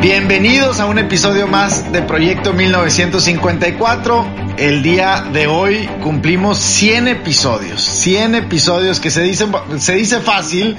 Bienvenidos 0.00 0.78
a 0.78 0.86
un 0.86 0.98
episodio 0.98 1.46
más 1.46 1.90
de 1.90 2.02
Proyecto 2.02 2.52
1954. 2.52 4.26
El 4.58 4.82
día 4.82 5.24
de 5.32 5.46
hoy 5.46 5.88
cumplimos 6.02 6.58
100 6.58 7.08
episodios. 7.08 7.80
100 7.80 8.34
episodios 8.34 9.00
que 9.00 9.10
se 9.10 9.22
dicen, 9.22 9.52
se 9.78 9.94
dice 9.94 10.20
fácil, 10.20 10.76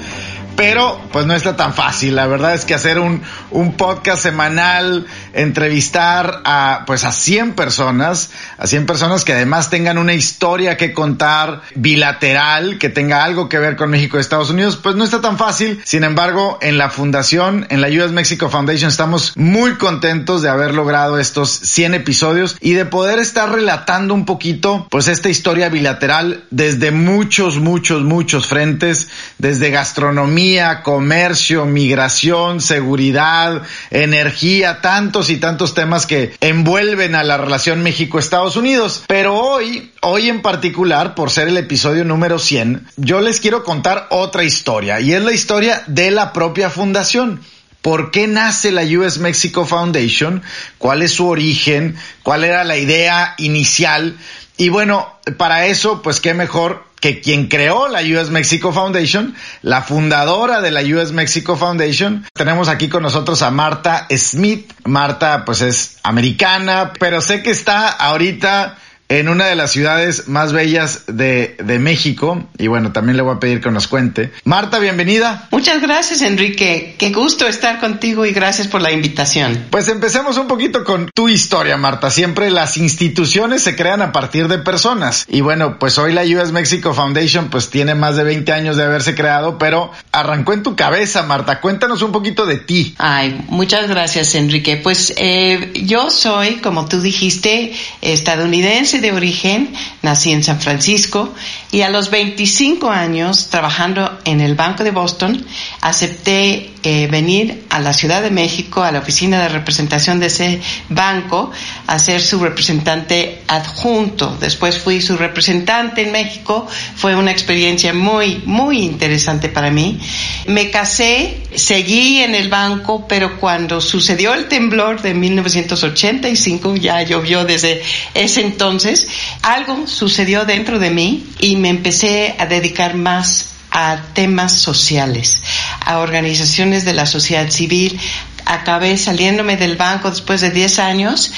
pero 0.58 1.00
pues 1.14 1.28
no 1.28 1.36
está 1.36 1.56
tan 1.56 1.74
fácil. 1.74 2.16
La 2.16 2.26
verdad 2.26 2.56
es 2.56 2.66
que 2.66 2.74
hacer 2.74 3.00
un, 3.00 3.22
un 3.52 3.74
podcast 3.74 4.24
semanal, 4.24 5.06
entrevistar 5.34 6.42
a 6.44 6.84
pues 6.88 7.04
a 7.06 7.12
100 7.12 7.54
personas, 7.54 8.32
a 8.58 8.66
100 8.66 8.88
personas 8.88 9.24
que 9.24 9.34
además 9.34 9.70
tengan 9.70 10.00
una 10.00 10.16
historia 10.16 10.76
que 10.76 10.94
contar 10.94 11.62
bilateral, 11.76 12.80
que 12.80 12.90
tenga 12.90 13.24
algo 13.24 13.50
que 13.50 13.60
ver 13.60 13.76
con 13.76 13.92
México 13.92 14.18
y 14.18 14.20
Estados 14.20 14.50
Unidos, 14.50 14.78
pues 14.78 14.96
no 14.96 15.04
está 15.04 15.22
tan 15.22 15.38
fácil. 15.38 15.80
Sin 15.86 16.04
embargo, 16.04 16.58
en 16.62 16.80
la 16.80 16.90
fundación, 16.90 17.68
en 17.70 17.80
la 17.80 17.90
US 17.90 18.12
Mexico 18.12 18.50
Foundation, 18.50 18.90
estamos 18.90 19.34
muy 19.38 19.76
contentos 19.76 20.42
de 20.42 20.50
haber 20.50 20.74
logrado 20.74 21.20
estos 21.20 21.52
100 21.52 21.94
episodios 21.94 22.58
y 22.60 22.74
de 22.74 22.86
poder 22.86 23.20
estar 23.20 23.52
relatando 23.52 24.16
un 24.16 24.26
poquito 24.26 24.88
pues 24.90 25.08
esta 25.08 25.30
historia 25.30 25.70
bilateral 25.70 26.46
desde 26.50 26.90
muchos, 26.90 27.60
muchos, 27.60 28.02
muchos 28.02 28.48
frentes, 28.48 29.08
desde 29.38 29.70
gastronomía, 29.70 30.47
comercio, 30.84 31.66
migración, 31.66 32.62
seguridad, 32.62 33.64
energía, 33.92 34.82
tantos 34.82 35.30
y 35.30 35.38
tantos 35.38 35.74
temas 35.74 36.06
que 36.06 36.36
envuelven 36.42 37.16
a 37.16 37.24
la 37.24 37.38
relación 37.38 37.84
México-Estados 37.84 38.56
Unidos. 38.56 39.04
Pero 39.08 39.36
hoy, 39.36 39.92
hoy 40.02 40.30
en 40.30 40.42
particular, 40.42 41.16
por 41.16 41.32
ser 41.32 41.48
el 41.50 41.58
episodio 41.58 42.06
número 42.06 42.40
100, 42.40 42.88
yo 42.96 43.22
les 43.22 43.40
quiero 43.40 43.64
contar 43.64 44.08
otra 44.10 44.44
historia 44.44 45.00
y 45.02 45.14
es 45.14 45.22
la 45.22 45.34
historia 45.34 45.84
de 45.88 46.12
la 46.12 46.34
propia 46.34 46.70
fundación. 46.70 47.42
¿Por 47.82 48.12
qué 48.12 48.28
nace 48.28 48.72
la 48.72 48.84
US 48.84 49.20
Mexico 49.20 49.66
Foundation? 49.66 50.44
¿Cuál 50.78 51.04
es 51.04 51.12
su 51.14 51.28
origen? 51.28 51.96
¿Cuál 52.24 52.44
era 52.44 52.64
la 52.64 52.78
idea 52.78 53.36
inicial? 53.38 54.18
Y 54.58 54.70
bueno, 54.70 55.14
para 55.38 55.68
eso, 55.68 56.02
pues 56.02 56.20
qué 56.20 56.34
mejor 56.34 56.87
que 57.00 57.22
quien 57.22 57.48
creó 57.48 57.88
la 57.88 58.02
US 58.02 58.30
Mexico 58.30 58.74
Foundation, 58.74 59.36
la 59.62 59.82
fundadora 59.82 60.62
de 60.62 60.72
la 60.72 60.82
US 60.82 61.12
Mexico 61.12 61.56
Foundation. 61.56 62.26
Tenemos 62.34 62.68
aquí 62.70 62.90
con 62.90 63.04
nosotros 63.04 63.42
a 63.42 63.52
Marta 63.52 64.08
Smith. 64.16 64.74
Marta 64.86 65.46
pues 65.46 65.62
es 65.62 65.98
americana, 66.04 66.94
pero 67.00 67.22
sé 67.22 67.44
que 67.44 67.52
está 67.52 67.88
ahorita 67.90 68.78
en 69.10 69.30
una 69.30 69.46
de 69.46 69.56
las 69.56 69.72
ciudades 69.72 70.28
más 70.28 70.52
bellas 70.52 71.04
de, 71.08 71.56
de, 71.64 71.80
México. 71.80 72.44
Y 72.58 72.68
bueno, 72.68 72.92
también 72.92 73.16
le 73.16 73.24
voy 73.24 73.36
a 73.36 73.40
pedir 73.40 73.62
que 73.62 73.72
nos 73.72 73.88
cuente. 73.88 74.32
Marta, 74.44 74.80
bienvenida. 74.80 75.48
Muchas 75.52 75.82
gracias, 75.82 76.22
Enrique. 76.22 76.96
Qué 76.98 77.12
gusto 77.12 77.48
estar 77.48 77.80
contigo 77.80 78.26
y 78.26 78.32
gracias 78.32 78.68
por 78.68 78.82
la 78.82 78.92
invitación. 78.92 79.66
Pues 79.70 79.88
empecemos 79.88 80.38
un 80.38 80.48
poquito 80.48 80.84
con 80.84 81.10
tu 81.14 81.30
historia, 81.30 81.78
Marta. 81.78 82.10
Siempre 82.12 82.50
las 82.50 82.78
instituciones 82.78 83.64
se 83.64 83.76
crean 83.76 84.02
a 84.02 84.12
partir 84.12 84.48
de 84.48 84.58
personas. 84.58 85.26
Y 85.30 85.42
bueno, 85.42 85.80
pues 85.80 85.98
hoy 85.98 86.12
la 86.12 86.24
US 86.24 86.52
Mexico 86.52 86.94
Foundation 86.94 87.50
pues 87.50 87.70
tiene 87.70 87.96
más 87.96 88.18
de 88.18 88.24
20 88.24 88.52
años 88.52 88.76
de 88.76 88.84
haberse 88.84 89.16
creado, 89.16 89.58
pero 89.58 89.92
arrancó 90.12 90.54
en 90.54 90.64
tu 90.64 90.76
cabeza, 90.76 91.24
Marta. 91.24 91.62
Cuéntanos 91.62 92.02
un 92.02 92.12
poquito 92.12 92.46
de 92.46 92.58
ti. 92.58 92.96
Ay, 92.98 93.46
muchas 93.48 93.88
gracias, 93.88 94.36
Enrique. 94.36 94.78
Pues 94.78 95.14
eh, 95.16 95.72
yo 95.86 96.10
soy, 96.10 96.56
como 96.56 96.88
tú 96.88 97.02
dijiste, 97.02 97.74
estadounidense 98.02 98.97
de 99.02 99.12
origen, 99.12 99.74
nací 100.02 100.32
en 100.32 100.44
San 100.44 100.60
Francisco 100.60 101.34
y 101.70 101.82
a 101.82 101.90
los 101.90 102.10
25 102.10 102.90
años, 102.90 103.50
trabajando 103.50 104.20
en 104.24 104.40
el 104.40 104.56
Banco 104.56 104.86
de 104.86 104.92
Boston, 104.92 105.46
acepté 105.82 106.72
eh, 106.84 107.08
venir 107.08 107.66
a 107.70 107.82
la 107.82 107.92
Ciudad 107.92 108.22
de 108.22 108.32
México, 108.32 108.84
a 108.84 108.92
la 108.94 109.00
oficina 109.00 109.42
de 109.42 109.50
representación 109.50 110.22
de 110.22 110.28
ese 110.28 110.62
banco, 110.88 111.52
a 111.86 112.00
ser 112.00 112.22
su 112.22 112.40
representante 112.40 113.42
adjunto. 113.48 114.38
Después 114.40 114.80
fui 114.80 115.02
su 115.02 115.18
representante 115.18 116.04
en 116.04 116.14
México. 116.14 116.66
Fue 116.96 117.16
una 117.16 117.32
experiencia 117.32 117.94
muy, 117.94 118.42
muy 118.46 118.80
interesante 118.84 119.50
para 119.50 119.70
mí. 119.70 120.00
Me 120.46 120.72
casé, 120.72 121.44
seguí 121.54 122.22
en 122.22 122.36
el 122.36 122.48
banco, 122.48 123.06
pero 123.10 123.38
cuando 123.38 123.82
sucedió 123.82 124.34
el 124.34 124.48
temblor 124.48 125.02
de 125.02 125.14
1985, 125.14 126.78
ya 126.78 127.02
llovió 127.02 127.44
desde 127.44 127.82
ese 128.14 128.42
entonces, 128.42 129.10
algo 129.42 129.88
sucedió 129.88 130.46
dentro 130.46 130.80
de 130.80 130.92
mí 130.92 131.26
y 131.42 131.57
me 131.58 131.70
empecé 131.70 132.36
a 132.40 132.46
dedicar 132.46 132.96
más 132.96 133.50
a 133.72 133.98
temas 134.14 134.54
sociales, 134.54 135.42
a 135.86 136.00
organizaciones 136.00 136.86
de 136.86 136.94
la 136.94 137.06
sociedad 137.06 137.50
civil. 137.50 138.00
Acabé 138.46 138.98
saliéndome 138.98 139.58
del 139.58 139.76
banco 139.76 140.10
después 140.10 140.42
de 140.42 140.52
10 140.52 140.80
años 140.80 141.32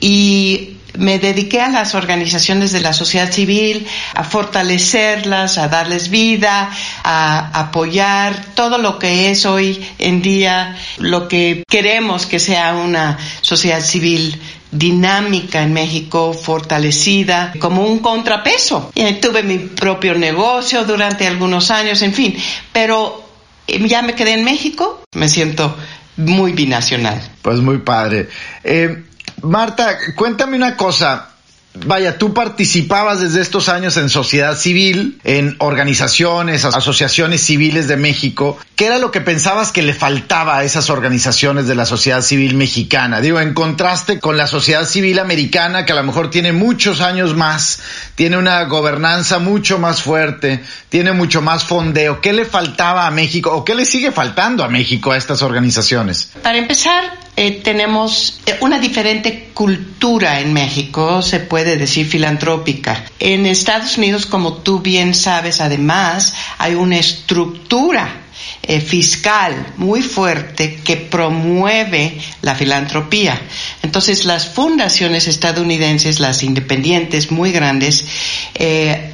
y 0.00 0.76
me 0.98 1.18
dediqué 1.18 1.60
a 1.60 1.68
las 1.68 1.94
organizaciones 1.94 2.72
de 2.72 2.80
la 2.80 2.92
sociedad 2.92 3.30
civil, 3.30 3.86
a 4.14 4.24
fortalecerlas, 4.24 5.58
a 5.58 5.68
darles 5.68 6.10
vida, 6.10 6.70
a 7.04 7.60
apoyar 7.60 8.44
todo 8.54 8.78
lo 8.78 8.98
que 8.98 9.30
es 9.30 9.46
hoy 9.46 9.84
en 9.98 10.22
día, 10.22 10.76
lo 10.98 11.28
que 11.28 11.62
queremos 11.68 12.26
que 12.26 12.38
sea 12.38 12.74
una 12.74 13.18
sociedad 13.42 13.80
civil 13.80 14.40
dinámica 14.70 15.62
en 15.62 15.72
México, 15.72 16.32
fortalecida, 16.32 17.52
como 17.58 17.86
un 17.86 18.00
contrapeso. 18.00 18.90
Tuve 19.20 19.42
mi 19.42 19.58
propio 19.58 20.14
negocio 20.14 20.84
durante 20.84 21.26
algunos 21.26 21.70
años, 21.70 22.02
en 22.02 22.12
fin, 22.12 22.36
pero 22.72 23.24
eh, 23.66 23.86
ya 23.86 24.02
me 24.02 24.14
quedé 24.14 24.34
en 24.34 24.44
México, 24.44 25.02
me 25.14 25.28
siento 25.28 25.76
muy 26.16 26.52
binacional. 26.52 27.20
Pues 27.42 27.58
muy 27.60 27.78
padre. 27.78 28.28
Eh, 28.64 29.04
Marta, 29.42 29.98
cuéntame 30.14 30.56
una 30.56 30.76
cosa. 30.76 31.35
Vaya, 31.84 32.18
tú 32.18 32.32
participabas 32.32 33.20
desde 33.20 33.40
estos 33.40 33.68
años 33.68 33.96
en 33.96 34.08
sociedad 34.08 34.56
civil, 34.56 35.18
en 35.24 35.56
organizaciones, 35.58 36.64
asociaciones 36.64 37.42
civiles 37.42 37.88
de 37.88 37.96
México. 37.96 38.58
¿Qué 38.76 38.86
era 38.86 38.98
lo 38.98 39.10
que 39.10 39.20
pensabas 39.20 39.72
que 39.72 39.82
le 39.82 39.94
faltaba 39.94 40.58
a 40.58 40.64
esas 40.64 40.90
organizaciones 40.90 41.66
de 41.66 41.74
la 41.74 41.86
sociedad 41.86 42.22
civil 42.22 42.54
mexicana? 42.54 43.20
Digo, 43.20 43.40
en 43.40 43.54
contraste 43.54 44.20
con 44.20 44.36
la 44.36 44.46
sociedad 44.46 44.86
civil 44.86 45.18
americana, 45.18 45.84
que 45.84 45.92
a 45.92 45.96
lo 45.96 46.02
mejor 46.02 46.30
tiene 46.30 46.52
muchos 46.52 47.00
años 47.00 47.34
más, 47.34 47.80
tiene 48.14 48.36
una 48.36 48.64
gobernanza 48.64 49.38
mucho 49.38 49.78
más 49.78 50.02
fuerte, 50.02 50.62
tiene 50.88 51.12
mucho 51.12 51.42
más 51.42 51.64
fondeo. 51.64 52.20
¿Qué 52.20 52.32
le 52.32 52.44
faltaba 52.44 53.06
a 53.06 53.10
México 53.10 53.52
o 53.52 53.64
qué 53.64 53.74
le 53.74 53.84
sigue 53.84 54.12
faltando 54.12 54.64
a 54.64 54.68
México 54.68 55.12
a 55.12 55.16
estas 55.16 55.42
organizaciones? 55.42 56.30
Para 56.42 56.58
empezar, 56.58 57.25
eh, 57.36 57.60
tenemos 57.62 58.40
una 58.60 58.78
diferente 58.78 59.50
cultura 59.52 60.40
en 60.40 60.52
México, 60.52 61.22
se 61.22 61.40
puede 61.40 61.76
decir 61.76 62.06
filantrópica. 62.06 63.04
En 63.18 63.46
Estados 63.46 63.98
Unidos, 63.98 64.26
como 64.26 64.54
tú 64.54 64.80
bien 64.80 65.14
sabes, 65.14 65.60
además, 65.60 66.34
hay 66.58 66.74
una 66.74 66.98
estructura 66.98 68.25
eh, 68.62 68.80
fiscal 68.80 69.74
muy 69.76 70.02
fuerte 70.02 70.76
que 70.84 70.96
promueve 70.96 72.18
la 72.42 72.54
filantropía. 72.54 73.40
Entonces, 73.82 74.24
las 74.24 74.48
fundaciones 74.48 75.28
estadounidenses, 75.28 76.20
las 76.20 76.42
independientes 76.42 77.30
muy 77.30 77.52
grandes, 77.52 78.06
eh, 78.54 79.12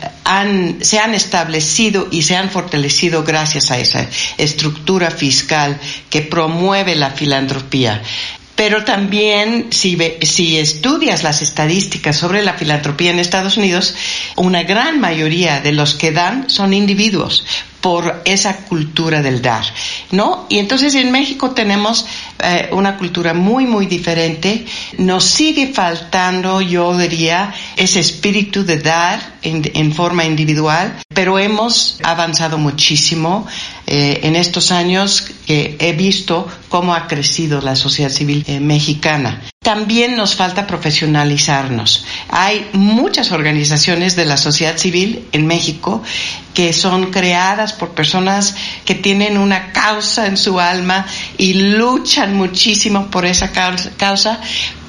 se 0.81 0.99
han 0.99 1.15
establecido 1.15 2.09
y 2.11 2.23
se 2.23 2.37
han 2.37 2.51
fortalecido 2.51 3.25
gracias 3.25 3.71
a 3.71 3.79
esa 3.79 4.07
estructura 4.39 5.11
fiscal 5.11 5.79
que 6.09 6.23
promueve 6.23 6.95
la 6.95 7.11
filantropía. 7.11 8.03
Pero 8.55 8.85
también, 8.85 9.69
si, 9.71 9.99
si 10.23 10.59
estudias 10.59 11.23
las 11.23 11.43
estadísticas 11.43 12.17
sobre 12.17 12.43
la 12.43 12.53
filantropía 12.55 13.11
en 13.11 13.19
Estados 13.19 13.57
Unidos, 13.57 13.95
una 14.37 14.63
gran 14.63 15.01
mayoría 15.01 15.61
de 15.61 15.73
los 15.73 15.95
que 15.95 16.13
dan 16.13 16.51
son 16.51 16.75
individuos 16.75 17.45
por 17.83 18.23
esa 18.25 18.59
cultura 18.59 19.21
del 19.23 19.43
dar, 19.43 19.65
¿no? 20.13 20.47
Y 20.49 20.59
entonces 20.59 20.95
en 20.95 21.11
México 21.11 21.51
tenemos 21.51 22.07
eh, 22.39 22.69
una 22.71 22.97
cultura 22.97 23.35
muy, 23.35 23.67
muy 23.67 23.87
diferente. 23.87 24.65
Nos 24.99 25.25
sigue 25.25 25.73
faltando, 25.75 26.61
yo 26.61 26.97
diría, 26.97 27.53
ese 27.77 27.99
espíritu 27.99 28.65
de 28.65 28.79
dar 28.79 29.21
en 29.43 29.93
forma 29.93 30.25
individual. 30.25 31.03
pero 31.13 31.39
hemos 31.39 31.99
avanzado 32.05 32.57
muchísimo 32.57 33.47
eh, 33.87 34.21
en 34.23 34.37
estos 34.37 34.71
años 34.71 35.33
que 35.47 35.77
he 35.79 35.93
visto 35.93 36.47
cómo 36.69 36.95
ha 36.95 37.07
crecido 37.09 37.61
la 37.61 37.75
sociedad 37.75 38.11
civil 38.11 38.45
eh, 38.47 38.61
mexicana. 38.61 39.43
También 39.63 40.17
nos 40.17 40.35
falta 40.35 40.67
profesionalizarnos. 40.67 42.05
Hay 42.29 42.69
muchas 42.73 43.33
organizaciones 43.33 44.17
de 44.17 44.25
la 44.25 44.37
sociedad 44.37 44.77
civil 44.77 45.27
en 45.33 45.47
México 45.47 46.03
que 46.55 46.73
son 46.73 47.11
creadas 47.11 47.73
por 47.73 47.91
personas 47.91 48.55
que 48.85 48.95
tienen 48.95 49.39
una 49.39 49.73
causa 49.73 50.27
en 50.27 50.37
su 50.37 50.61
alma 50.61 51.07
y 51.39 51.55
luchan 51.55 52.37
muchísimo 52.37 53.11
por 53.11 53.25
esa 53.25 53.51
causa, 53.53 54.41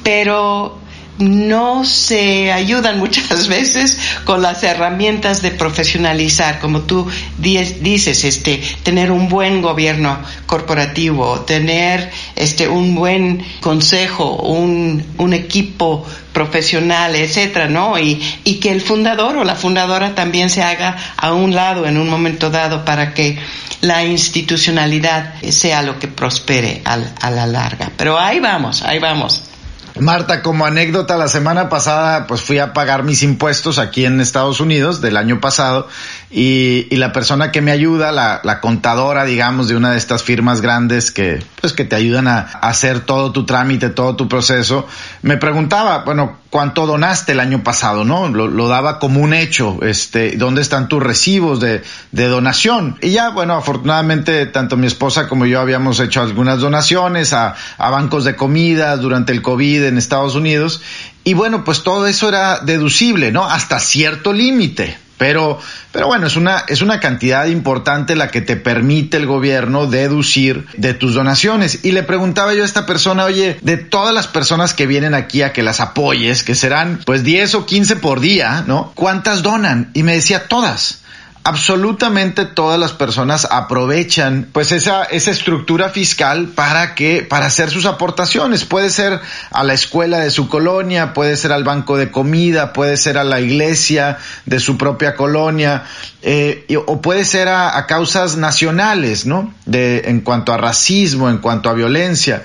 pero 0.04 0.83
no 1.24 1.86
se 1.86 2.52
ayudan 2.52 3.00
muchas 3.00 3.48
veces 3.48 3.98
con 4.26 4.42
las 4.42 4.64
herramientas 4.64 5.42
de 5.42 5.52
profesionalizar, 5.52 6.60
como 6.60 6.82
tú 6.82 7.08
dices, 7.38 8.24
este, 8.24 8.62
tener 8.84 9.12
un 9.12 9.30
buen 9.30 9.62
gobierno 9.62 10.20
corporativo, 10.46 11.42
tener 11.42 12.12
este, 12.36 12.68
un 12.68 12.96
buen 12.96 13.44
consejo, 13.62 14.36
un, 14.36 15.04
un 15.18 15.34
equipo 15.34 16.06
profesional, 16.34 17.16
etcétera, 17.16 17.68
¿no? 17.68 17.98
Y, 18.00 18.22
y 18.44 18.56
que 18.56 18.72
el 18.72 18.82
fundador 18.82 19.38
o 19.38 19.44
la 19.44 19.56
fundadora 19.56 20.16
también 20.16 20.50
se 20.50 20.64
haga 20.64 20.98
a 21.16 21.34
un 21.34 21.54
lado 21.54 21.86
en 21.86 21.98
un 21.98 22.10
momento 22.10 22.50
dado 22.50 22.84
para 22.86 23.14
que 23.14 23.38
la 23.82 24.04
institucionalidad 24.04 25.34
sea 25.50 25.82
lo 25.82 26.00
que 26.00 26.08
prospere 26.08 26.82
a 26.86 27.30
la 27.30 27.46
larga. 27.46 27.92
Pero 27.98 28.18
ahí 28.18 28.40
vamos, 28.40 28.82
ahí 28.82 29.00
vamos. 29.00 29.53
Marta, 30.00 30.42
como 30.42 30.66
anécdota, 30.66 31.18
la 31.18 31.28
semana 31.28 31.70
pasada 31.70 32.26
pues 32.26 32.42
fui 32.42 32.58
a 32.58 32.74
pagar 32.74 33.04
mis 33.04 33.22
impuestos 33.22 33.78
aquí 33.78 34.06
en 34.06 34.20
Estados 34.22 34.60
Unidos 34.60 35.02
del 35.02 35.18
año 35.18 35.40
pasado 35.40 35.88
y, 36.32 36.88
la 36.96 37.12
persona 37.12 37.52
que 37.52 37.62
me 37.62 37.72
ayuda, 37.72 38.12
la, 38.12 38.60
contadora, 38.62 39.26
digamos, 39.26 39.68
de 39.68 39.76
una 39.76 39.92
de 39.92 39.98
estas 39.98 40.24
firmas 40.24 40.62
grandes 40.62 41.12
que 41.12 41.44
pues 41.60 41.74
que 41.74 41.86
te 41.86 41.96
ayudan 41.96 42.28
a, 42.28 42.40
hacer 42.40 43.02
todo 43.02 43.32
tu 43.32 43.46
trámite, 43.46 43.90
todo 43.90 44.16
tu 44.16 44.28
proceso, 44.28 44.88
me 45.22 45.38
preguntaba, 45.38 46.04
bueno, 46.06 46.38
¿cuánto 46.50 46.88
donaste 46.88 47.34
el 47.34 47.40
año 47.40 47.62
pasado? 47.64 48.06
¿No? 48.06 48.30
Lo, 48.30 48.68
daba 48.68 49.00
como 49.00 49.20
un 49.20 49.34
hecho, 49.34 49.80
este, 49.84 50.38
¿dónde 50.38 50.62
están 50.62 50.88
tus 50.88 51.04
recibos 51.04 51.60
de, 51.60 51.84
donación? 52.12 52.98
Y 53.02 53.12
ya, 53.12 53.30
bueno, 53.30 53.56
afortunadamente 53.56 54.46
tanto 54.48 54.78
mi 54.78 54.88
esposa 54.88 55.28
como 55.28 55.46
yo 55.46 55.60
habíamos 55.60 56.00
hecho 56.00 56.22
algunas 56.22 56.60
donaciones 56.60 57.34
a, 57.34 57.56
a 57.78 57.90
bancos 57.90 58.24
de 58.24 58.36
comida 58.36 58.96
durante 58.98 59.34
el 59.34 59.42
COVID 59.42 59.83
en 59.88 59.98
Estados 59.98 60.36
Unidos. 60.36 60.82
Y 61.24 61.34
bueno, 61.34 61.64
pues 61.64 61.84
todo 61.84 62.08
eso 62.08 62.30
era 62.30 62.60
deducible, 62.60 63.32
¿no? 63.32 63.46
Hasta 63.46 63.80
cierto 63.80 64.34
límite. 64.34 64.98
Pero, 65.18 65.60
pero 65.92 66.08
bueno, 66.08 66.28
es 66.28 66.36
una, 66.36 66.66
es 66.68 66.82
una 66.82 67.00
cantidad 67.00 67.46
importante 67.46 68.16
la 68.16 68.30
que 68.30 68.42
te 68.42 68.58
permite 68.58 69.18
el 69.18 69.26
gobierno 69.26 69.86
deducir 69.88 70.66
de 70.76 70.94
tus 70.94 71.14
donaciones. 71.14 71.86
Y 71.86 71.92
le 71.92 72.04
preguntaba 72.04 72.54
yo 72.54 72.64
a 72.64 72.66
esta 72.66 72.86
persona, 72.86 73.24
oye, 73.24 73.58
de 73.62 73.78
todas 73.78 74.14
las 74.14 74.28
personas 74.28 74.74
que 74.74 74.88
vienen 74.88 75.14
aquí 75.14 75.42
a 75.42 75.54
que 75.54 75.64
las 75.64 75.80
apoyes, 75.80 76.44
que 76.44 76.56
serán 76.56 77.00
pues 77.06 77.24
10 77.24 77.56
o 77.56 77.66
15 77.66 77.96
por 77.98 78.20
día, 78.20 78.64
¿no? 78.68 78.92
¿Cuántas 78.96 79.44
donan? 79.44 79.92
Y 79.94 80.04
me 80.04 80.14
decía, 80.14 80.48
todas 80.48 81.03
absolutamente 81.46 82.46
todas 82.46 82.80
las 82.80 82.94
personas 82.94 83.48
aprovechan 83.52 84.48
pues 84.52 84.72
esa, 84.72 85.04
esa 85.04 85.32
estructura 85.32 85.90
fiscal 85.90 86.48
para 86.56 86.96
que, 86.96 87.22
para 87.22 87.48
hacer 87.48 87.70
sus 87.70 87.86
aportaciones. 87.86 88.64
Puede 88.64 88.90
ser 88.90 89.20
a 89.52 89.64
la 89.64 89.74
escuela 89.74 90.20
de 90.20 90.30
su 90.30 90.48
colonia, 90.48 91.14
puede 91.14 91.36
ser 91.36 91.52
al 91.52 91.64
banco 91.64 91.98
de 91.98 92.12
comida, 92.12 92.72
puede 92.72 92.96
ser 92.96 93.18
a 93.18 93.26
la 93.26 93.42
iglesia 93.42 94.18
de 94.46 94.60
su 94.60 94.78
propia 94.78 95.16
colonia, 95.16 95.84
eh, 96.22 96.66
o 96.86 97.02
puede 97.02 97.26
ser 97.26 97.50
a, 97.50 97.78
a, 97.78 97.88
causas 97.88 98.38
nacionales, 98.38 99.26
¿no? 99.26 99.54
De, 99.66 100.04
en 100.06 100.22
cuanto 100.22 100.54
a 100.54 100.58
racismo, 100.58 101.30
en 101.30 101.40
cuanto 101.40 101.70
a 101.70 101.74
violencia 101.74 102.44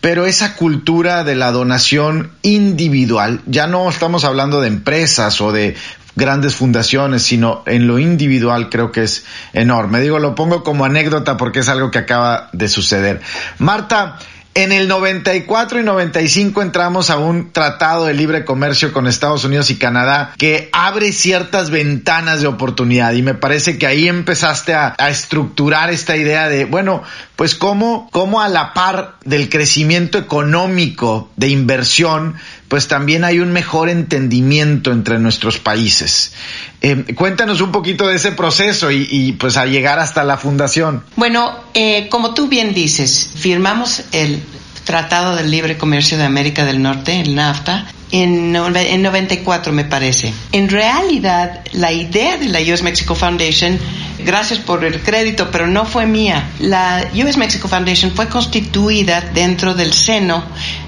pero 0.00 0.24
esa 0.24 0.56
cultura 0.56 1.24
de 1.24 1.34
la 1.34 1.52
donación 1.52 2.32
individual, 2.42 3.42
ya 3.46 3.66
no 3.66 3.88
estamos 3.88 4.24
hablando 4.24 4.60
de 4.62 4.68
empresas 4.68 5.40
o 5.42 5.52
de 5.52 5.76
grandes 6.20 6.54
fundaciones, 6.54 7.24
sino 7.24 7.64
en 7.66 7.88
lo 7.88 7.98
individual 7.98 8.68
creo 8.68 8.92
que 8.92 9.02
es 9.02 9.24
enorme. 9.52 10.00
Digo, 10.00 10.20
lo 10.20 10.36
pongo 10.36 10.62
como 10.62 10.84
anécdota 10.84 11.36
porque 11.36 11.58
es 11.58 11.68
algo 11.68 11.90
que 11.90 11.98
acaba 11.98 12.50
de 12.52 12.68
suceder. 12.68 13.20
Marta, 13.58 14.18
en 14.54 14.72
el 14.72 14.88
94 14.88 15.78
y 15.78 15.84
95 15.84 16.60
entramos 16.60 17.08
a 17.08 17.18
un 17.18 17.52
tratado 17.52 18.06
de 18.06 18.14
libre 18.14 18.44
comercio 18.44 18.92
con 18.92 19.06
Estados 19.06 19.44
Unidos 19.44 19.70
y 19.70 19.76
Canadá 19.76 20.34
que 20.38 20.68
abre 20.72 21.12
ciertas 21.12 21.70
ventanas 21.70 22.40
de 22.40 22.48
oportunidad 22.48 23.12
y 23.12 23.22
me 23.22 23.34
parece 23.34 23.78
que 23.78 23.86
ahí 23.86 24.08
empezaste 24.08 24.74
a, 24.74 24.96
estructurar 25.08 25.90
esta 25.90 26.16
idea 26.16 26.48
de, 26.48 26.64
bueno, 26.64 27.02
pues 27.40 27.54
cómo, 27.54 28.06
cómo 28.12 28.42
a 28.42 28.50
la 28.50 28.74
par 28.74 29.14
del 29.24 29.48
crecimiento 29.48 30.18
económico 30.18 31.30
de 31.36 31.48
inversión, 31.48 32.34
pues 32.68 32.86
también 32.86 33.24
hay 33.24 33.38
un 33.38 33.50
mejor 33.50 33.88
entendimiento 33.88 34.92
entre 34.92 35.18
nuestros 35.18 35.56
países. 35.56 36.34
Eh, 36.82 37.14
cuéntanos 37.14 37.62
un 37.62 37.72
poquito 37.72 38.06
de 38.06 38.16
ese 38.16 38.32
proceso 38.32 38.90
y, 38.90 39.08
y, 39.10 39.32
pues 39.32 39.56
a 39.56 39.64
llegar 39.64 39.98
hasta 39.98 40.22
la 40.22 40.36
fundación. 40.36 41.02
Bueno, 41.16 41.56
eh, 41.72 42.10
como 42.10 42.34
tú 42.34 42.46
bien 42.46 42.74
dices, 42.74 43.30
firmamos 43.34 44.02
el 44.12 44.42
Tratado 44.84 45.34
del 45.34 45.50
Libre 45.50 45.78
Comercio 45.78 46.18
de 46.18 46.24
América 46.24 46.66
del 46.66 46.82
Norte, 46.82 47.22
el 47.22 47.34
NAFTA, 47.34 47.86
en, 48.12 48.54
en 48.56 49.02
94 49.02 49.72
me 49.72 49.84
parece. 49.84 50.32
En 50.52 50.68
realidad, 50.68 51.60
la 51.72 51.92
idea 51.92 52.36
de 52.36 52.48
la 52.48 52.60
US 52.60 52.82
Mexico 52.82 53.14
Foundation, 53.14 53.78
gracias 54.24 54.58
por 54.58 54.84
el 54.84 55.00
crédito, 55.00 55.50
pero 55.50 55.66
no 55.66 55.84
fue 55.84 56.06
mía. 56.06 56.50
La 56.58 57.08
US 57.14 57.36
Mexico 57.36 57.68
Foundation 57.68 58.12
fue 58.12 58.28
constituida 58.28 59.20
dentro 59.20 59.74
del 59.74 59.92
seno 59.92 60.42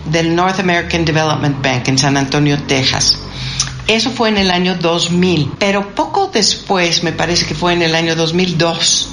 del 0.07 0.35
North 0.35 0.59
American 0.59 1.05
Development 1.05 1.63
Bank 1.63 1.89
en 1.89 1.99
San 1.99 2.17
Antonio, 2.17 2.59
Texas. 2.63 3.19
Eso 3.89 4.11
fue 4.11 4.29
en 4.29 4.39
el 4.39 4.51
año 4.51 4.77
2000, 4.77 5.53
pero 5.59 5.95
poco 5.95 6.31
después, 6.33 7.03
me 7.03 7.13
parece 7.13 7.47
que 7.47 7.55
fue 7.55 7.73
en 7.73 7.83
el 7.83 7.97
año 7.97 8.15
2002, 8.15 9.09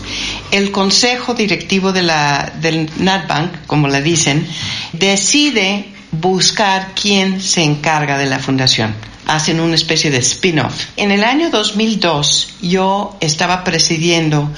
el 0.52 0.72
consejo 0.72 1.34
directivo 1.34 1.92
de 1.92 2.04
la, 2.04 2.54
del 2.62 2.90
NatBank, 2.98 3.66
como 3.66 3.88
le 3.88 4.04
dicen, 4.04 4.48
decide 4.94 5.92
buscar 6.12 6.94
quién 7.00 7.42
se 7.42 7.64
encarga 7.64 8.18
de 8.18 8.26
la 8.26 8.40
fundación. 8.40 8.94
Hacen 9.28 9.60
una 9.60 9.76
especie 9.76 10.10
de 10.10 10.18
spin-off. 10.18 10.88
En 10.98 11.12
el 11.12 11.24
año 11.24 11.52
2002 11.52 12.56
yo 12.62 13.16
estaba 13.20 13.64
presidiendo 13.64 14.52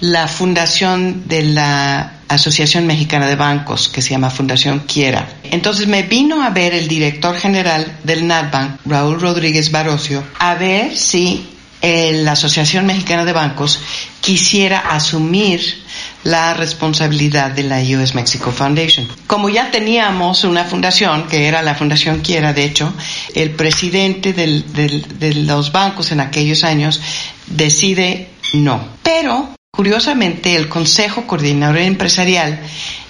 la 0.00 0.28
fundación 0.28 1.26
de 1.26 1.44
la 1.44 2.12
Asociación 2.28 2.86
Mexicana 2.86 3.26
de 3.26 3.36
Bancos, 3.36 3.88
que 3.88 4.02
se 4.02 4.10
llama 4.10 4.28
Fundación 4.28 4.80
Quiera. 4.80 5.26
Entonces 5.44 5.86
me 5.86 6.02
vino 6.02 6.42
a 6.42 6.50
ver 6.50 6.74
el 6.74 6.86
director 6.86 7.34
general 7.36 7.96
del 8.04 8.26
NatBank, 8.26 8.80
Raúl 8.84 9.18
Rodríguez 9.18 9.70
Barocio, 9.70 10.22
a 10.38 10.54
ver 10.54 10.94
si 10.94 11.57
eh, 11.80 12.20
la 12.24 12.32
Asociación 12.32 12.86
Mexicana 12.86 13.24
de 13.24 13.32
Bancos 13.32 13.80
quisiera 14.20 14.78
asumir 14.80 15.60
la 16.24 16.54
responsabilidad 16.54 17.52
de 17.52 17.62
la 17.62 17.80
US 17.80 18.14
Mexico 18.14 18.50
Foundation. 18.50 19.06
Como 19.26 19.48
ya 19.48 19.70
teníamos 19.70 20.44
una 20.44 20.64
fundación, 20.64 21.28
que 21.28 21.46
era 21.46 21.62
la 21.62 21.74
Fundación 21.74 22.20
Quiera, 22.20 22.52
de 22.52 22.64
hecho, 22.64 22.92
el 23.34 23.52
presidente 23.52 24.32
del, 24.32 24.64
de 24.72 25.34
los 25.34 25.72
bancos 25.72 26.10
en 26.12 26.20
aquellos 26.20 26.64
años 26.64 27.00
decide 27.46 28.28
no. 28.52 28.86
Pero, 29.02 29.54
curiosamente, 29.70 30.56
el 30.56 30.68
Consejo 30.68 31.26
Coordinador 31.26 31.78
Empresarial 31.78 32.60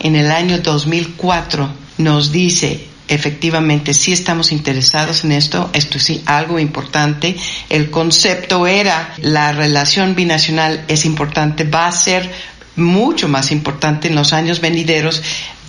en 0.01 0.17
el 0.17 0.31
año 0.31 0.59
2004 0.59 1.69
nos 1.99 2.31
dice, 2.33 2.87
efectivamente 3.09 3.95
sí 3.95 4.13
estamos 4.13 4.53
interesados 4.53 5.25
en 5.25 5.33
esto, 5.33 5.71
esto 5.73 5.99
sí, 5.99 6.23
algo 6.27 6.59
importante. 6.59 7.37
El 7.69 7.91
concepto 7.91 8.67
era 8.67 9.15
la 9.19 9.53
relación 9.53 10.15
binacional 10.15 10.85
es 10.89 11.05
importante, 11.05 11.65
va 11.65 11.87
a 11.87 11.93
ser 11.93 12.31
mucho 12.77 13.29
más 13.29 13.51
importante 13.51 14.09
en 14.09 14.15
los 14.15 14.33
años 14.33 14.61
venideros 14.61 15.23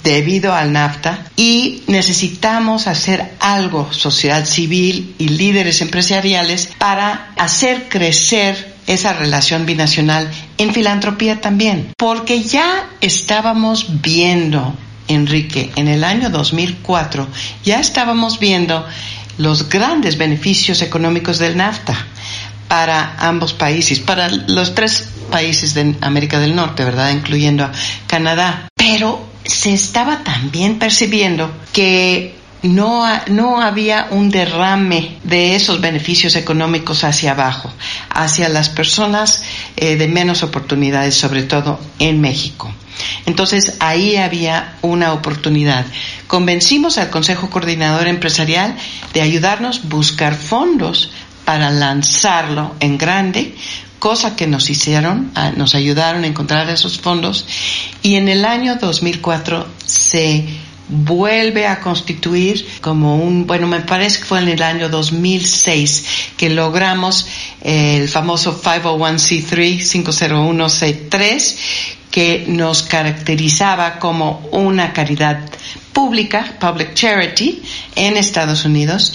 debido 0.03 0.53
al 0.53 0.72
NAFTA 0.72 1.25
y 1.36 1.84
necesitamos 1.88 2.88
hacer 2.88 3.34
algo, 3.39 3.91
sociedad 3.91 4.46
civil 4.46 5.15
y 5.17 5.29
líderes 5.29 5.81
empresariales, 5.81 6.69
para 6.77 7.31
hacer 7.38 7.89
crecer 7.89 8.75
esa 8.88 9.13
relación 9.13 9.65
binacional 9.65 10.29
en 10.58 10.74
filantropía 10.74 11.41
también, 11.41 11.93
porque 11.98 12.41
ya 12.41 12.89
estábamos 13.01 14.01
viendo, 14.01 14.74
Enrique, 15.10 15.72
en 15.75 15.89
el 15.89 16.04
año 16.04 16.30
2004, 16.30 17.28
ya 17.66 17.80
estábamos 17.80 18.39
viendo 18.39 18.86
los 19.38 19.68
grandes 19.68 20.18
beneficios 20.18 20.82
económicos 20.82 21.39
del 21.39 21.58
NAFTA 21.58 21.96
para 22.70 23.16
ambos 23.20 23.54
países, 23.54 24.00
para 24.00 24.30
los 24.30 24.75
tres 24.75 25.10
países 25.32 25.74
de 25.74 25.96
América 26.01 26.39
del 26.39 26.56
Norte, 26.56 26.86
¿verdad? 26.86 27.12
Incluyendo 27.12 27.66
a 27.66 27.72
Canadá. 28.08 28.70
Pero 28.75 29.28
se 29.44 29.74
estaba 29.74 30.24
también 30.24 30.78
percibiendo 30.78 31.51
que 31.74 32.36
no, 32.62 33.06
no 33.28 33.62
había 33.62 34.08
un 34.12 34.30
derrame 34.30 35.18
de 35.24 35.56
esos 35.56 35.82
beneficios 35.82 36.36
económicos 36.36 37.04
hacia 37.04 37.32
abajo, 37.32 37.72
hacia 38.10 38.50
las 38.50 38.70
personas 38.70 39.44
eh, 39.78 39.96
de 39.96 40.08
menos 40.08 40.44
oportunidades, 40.44 41.16
sobre 41.16 41.44
todo 41.44 41.80
en 42.00 42.22
México. 42.22 42.72
Entonces 43.25 43.77
ahí 43.79 44.17
había 44.17 44.77
una 44.81 45.13
oportunidad. 45.13 45.86
Convencimos 46.27 46.98
al 46.98 47.10
Consejo 47.10 47.50
Coordinador 47.50 48.08
Empresarial 48.08 48.75
de 49.13 49.22
ayudarnos 49.22 49.79
a 49.79 49.88
buscar 49.88 50.36
fondos 50.36 51.12
para 51.46 51.72
lanzarlo 51.72 52.75
en 52.79 52.98
grande, 52.98 53.55
cosa 53.98 54.36
que 54.36 54.48
nos 54.48 54.69
hicieron, 54.69 55.31
ah, 55.36 55.51
nos 55.55 55.75
ayudaron 55.75 56.24
a 56.24 56.27
encontrar 56.27 56.69
esos 56.69 57.00
fondos 57.00 57.46
y 58.01 58.15
en 58.15 58.29
el 58.29 58.46
año 58.46 58.75
2004 58.75 59.67
se 59.86 60.46
vuelve 60.89 61.67
a 61.67 61.79
constituir 61.79 62.67
como 62.81 63.15
un, 63.15 63.48
bueno, 63.48 63.67
me 63.67 63.79
parece 63.81 64.19
que 64.19 64.25
fue 64.25 64.39
en 64.39 64.50
el 64.50 64.62
año 64.62 64.89
2006 64.89 66.05
que 66.36 66.50
logramos 66.50 67.27
el 67.62 68.10
famoso 68.10 68.60
501c3, 68.62 69.77
501c3, 69.79 71.55
que 72.12 72.46
nos 72.48 72.81
caracterizaba 72.84 74.00
como 74.00 74.48
una 74.51 74.91
caridad 74.93 75.39
pública, 75.93 76.55
public 76.60 76.93
charity, 76.96 77.62
en 77.96 78.17
Estados 78.17 78.65
Unidos 78.65 79.13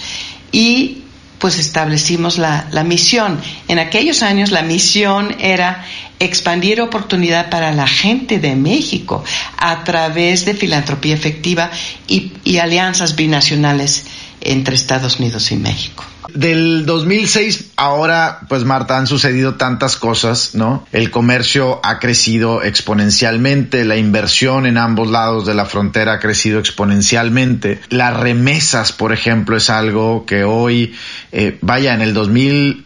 y 0.51 1.04
pues 1.39 1.59
establecimos 1.59 2.37
la, 2.37 2.67
la, 2.71 2.83
misión. 2.83 3.39
En 3.67 3.79
aquellos 3.79 4.23
años 4.23 4.51
la 4.51 4.61
misión 4.61 5.35
era 5.39 5.85
expandir 6.19 6.81
oportunidad 6.81 7.49
para 7.49 7.73
la 7.73 7.87
gente 7.87 8.39
de 8.39 8.55
México 8.55 9.23
a 9.57 9.83
través 9.83 10.45
de 10.45 10.53
filantropía 10.53 11.13
efectiva 11.13 11.71
y, 12.07 12.33
y 12.43 12.57
alianzas 12.57 13.15
binacionales 13.15 14.05
entre 14.41 14.75
Estados 14.75 15.19
Unidos 15.19 15.51
y 15.51 15.57
México. 15.57 16.03
Del 16.33 16.85
2006 16.85 17.71
ahora, 17.75 18.39
pues 18.47 18.63
Marta, 18.63 18.97
han 18.97 19.07
sucedido 19.07 19.55
tantas 19.55 19.95
cosas, 19.97 20.55
¿no? 20.55 20.85
El 20.91 21.11
comercio 21.11 21.79
ha 21.83 21.99
crecido 21.99 22.63
exponencialmente, 22.63 23.85
la 23.85 23.97
inversión 23.97 24.65
en 24.65 24.77
ambos 24.77 25.09
lados 25.09 25.45
de 25.45 25.53
la 25.53 25.65
frontera 25.65 26.13
ha 26.13 26.19
crecido 26.19 26.59
exponencialmente. 26.59 27.81
Las 27.89 28.17
remesas, 28.17 28.91
por 28.91 29.13
ejemplo, 29.13 29.57
es 29.57 29.69
algo 29.69 30.25
que 30.25 30.43
hoy, 30.43 30.93
eh, 31.31 31.57
vaya, 31.61 31.93
en 31.93 32.01
el 32.01 32.13
2000, 32.13 32.83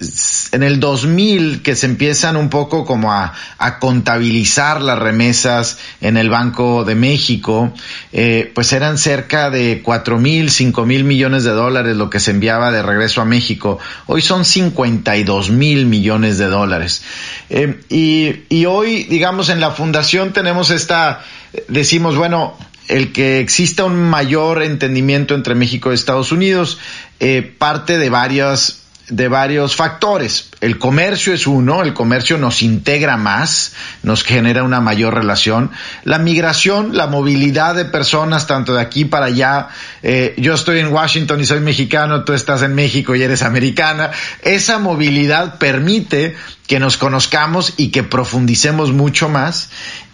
en 0.52 0.64
el 0.64 0.80
2000 0.80 1.62
que 1.62 1.76
se 1.76 1.86
empiezan 1.86 2.36
un 2.36 2.50
poco 2.50 2.86
como 2.86 3.14
a, 3.14 3.34
contabilizar 3.80 4.82
las 4.82 4.98
remesas 4.98 5.78
en 6.02 6.18
el 6.18 6.30
Banco 6.30 6.84
de 6.84 6.96
México, 6.96 7.72
eh, 8.12 8.52
pues 8.54 8.74
eran 8.74 8.98
cerca 8.98 9.50
de 9.50 9.82
cuatro 9.84 10.18
mil, 10.18 10.50
cinco 10.50 10.86
mil 10.86 11.04
millones 11.04 11.44
de 11.44 11.52
dólares 11.52 11.96
lo 11.96 12.10
que 12.10 12.20
se 12.20 12.32
enviaba 12.32 12.72
de 12.72 12.82
regreso 12.82 13.22
a 13.22 13.26
México. 13.30 13.80
Hoy 14.08 14.22
son 14.22 14.44
52 14.44 15.52
mil 15.52 15.86
millones 15.86 16.38
de 16.38 16.48
dólares. 16.48 17.04
Eh, 17.50 17.80
y, 17.90 18.44
y 18.50 18.66
hoy, 18.66 19.04
digamos, 19.04 19.50
en 19.50 19.62
la 19.62 19.72
fundación 19.72 20.34
tenemos 20.34 20.72
esta, 20.72 21.24
decimos, 21.70 22.18
bueno, 22.18 22.58
el 22.90 23.14
que 23.14 23.40
exista 23.40 23.86
un 23.86 23.96
mayor 23.96 24.64
entendimiento 24.64 25.36
entre 25.36 25.56
México 25.56 25.92
y 25.92 25.96
Estados 25.96 26.32
Unidos, 26.32 26.80
eh, 27.20 27.44
parte 27.44 27.98
de 27.98 28.10
varias 28.10 28.82
de 29.10 29.28
varios 29.28 29.76
factores. 29.76 30.50
El 30.62 30.78
comercio 30.78 31.34
es 31.34 31.48
uno, 31.48 31.82
el 31.82 31.94
comercio 31.94 32.38
nos 32.38 32.62
integra 32.62 33.18
más, 33.18 33.74
nos 34.04 34.24
genera 34.24 34.64
una 34.64 34.80
mayor 34.80 35.16
relación. 35.16 35.72
La 36.04 36.20
migración, 36.20 36.96
la 36.96 37.08
movilidad 37.08 37.76
de 37.76 37.86
personas, 37.86 38.48
tanto 38.48 38.74
de 38.76 38.82
aquí 38.82 39.06
para 39.06 39.28
allá, 39.28 39.70
eh, 40.04 40.36
yo 40.38 40.54
estoy 40.54 40.80
en 40.80 40.94
Washington 40.94 41.40
y 41.42 41.46
soy 41.46 41.60
mexicano, 41.60 42.24
tú 42.24 42.34
estás 42.34 42.62
en 42.62 42.76
México 42.76 43.16
y 43.16 43.24
eres 43.24 43.42
americana, 43.42 44.12
esa 44.42 44.80
movilidad 44.80 45.58
permite 45.58 46.36
que 46.68 46.80
nos 46.80 46.98
conozcamos 46.98 47.74
y 47.78 47.90
que 47.90 48.04
profundicemos 48.04 48.92
mucho 48.92 49.28
más 49.28 49.70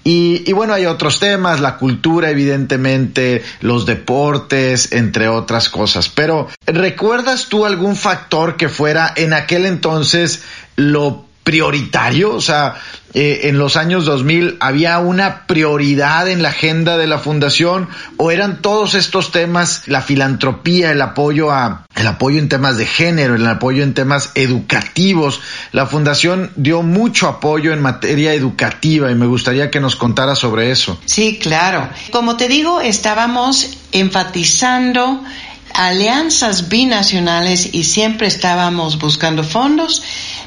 y, 0.07 0.53
bueno, 0.53 0.75
hay 0.75 0.85
otros 0.85 1.19
temas, 1.19 1.61
la 1.61 1.77
cultura, 1.77 2.29
evidentemente, 2.29 3.43
los 3.61 3.87
deportes, 3.87 4.91
entre 4.91 5.27
otras 5.27 5.67
cosas. 5.67 6.09
Pero, 6.09 6.47
¿recuerdas 6.67 7.47
tú 7.49 7.65
algún 7.65 7.95
factor 7.95 8.55
que 8.55 8.69
fuera 8.69 9.11
en 9.15 9.33
aquel 9.33 9.65
entonces 9.65 10.43
lo 10.75 11.25
prioritario? 11.43 12.35
O 12.35 12.41
sea, 12.41 12.75
eh, 13.17 13.47
en 13.47 13.57
los 13.57 13.77
años 13.77 14.03
2000 14.03 14.57
había 14.59 14.99
una 14.99 15.47
prioridad 15.47 16.27
en 16.27 16.43
la 16.43 16.49
agenda 16.49 16.97
de 16.97 17.07
la 17.07 17.17
fundación 17.17 17.87
o 18.17 18.29
eran 18.29 18.61
todos 18.61 18.93
estos 18.93 19.31
temas, 19.31 19.83
la 19.87 20.01
filantropía, 20.01 20.91
el 20.91 21.01
apoyo 21.01 21.49
a, 21.49 21.85
el 21.95 22.07
apoyo 22.07 22.39
en 22.39 22.49
temas 22.49 22.75
de 22.75 22.85
género, 22.85 23.35
el 23.35 23.47
apoyo 23.47 23.83
en 23.83 23.93
temas 23.93 24.31
educativos. 24.35 25.39
La 25.71 25.85
fundación 25.85 26.51
dio 26.57 26.81
mucho 26.81 27.29
apoyo 27.29 27.71
en 27.71 27.81
materia 27.81 28.33
educativa 28.33 29.09
y 29.09 29.15
me 29.15 29.27
gustaría 29.27 29.71
que 29.71 29.79
nos 29.79 29.95
contara 29.95 30.35
sobre 30.35 30.69
eso. 30.71 30.99
Sí, 31.05 31.39
claro. 31.41 31.87
Como 32.11 32.35
te 32.35 32.49
digo, 32.49 32.81
estábamos 32.81 33.77
enfatizando 33.93 35.23
alianzas 35.73 36.69
binacionales 36.69 37.73
y 37.73 37.85
siempre 37.85 38.27
estábamos 38.27 38.97
buscando 38.99 39.43
fondos 39.43 40.03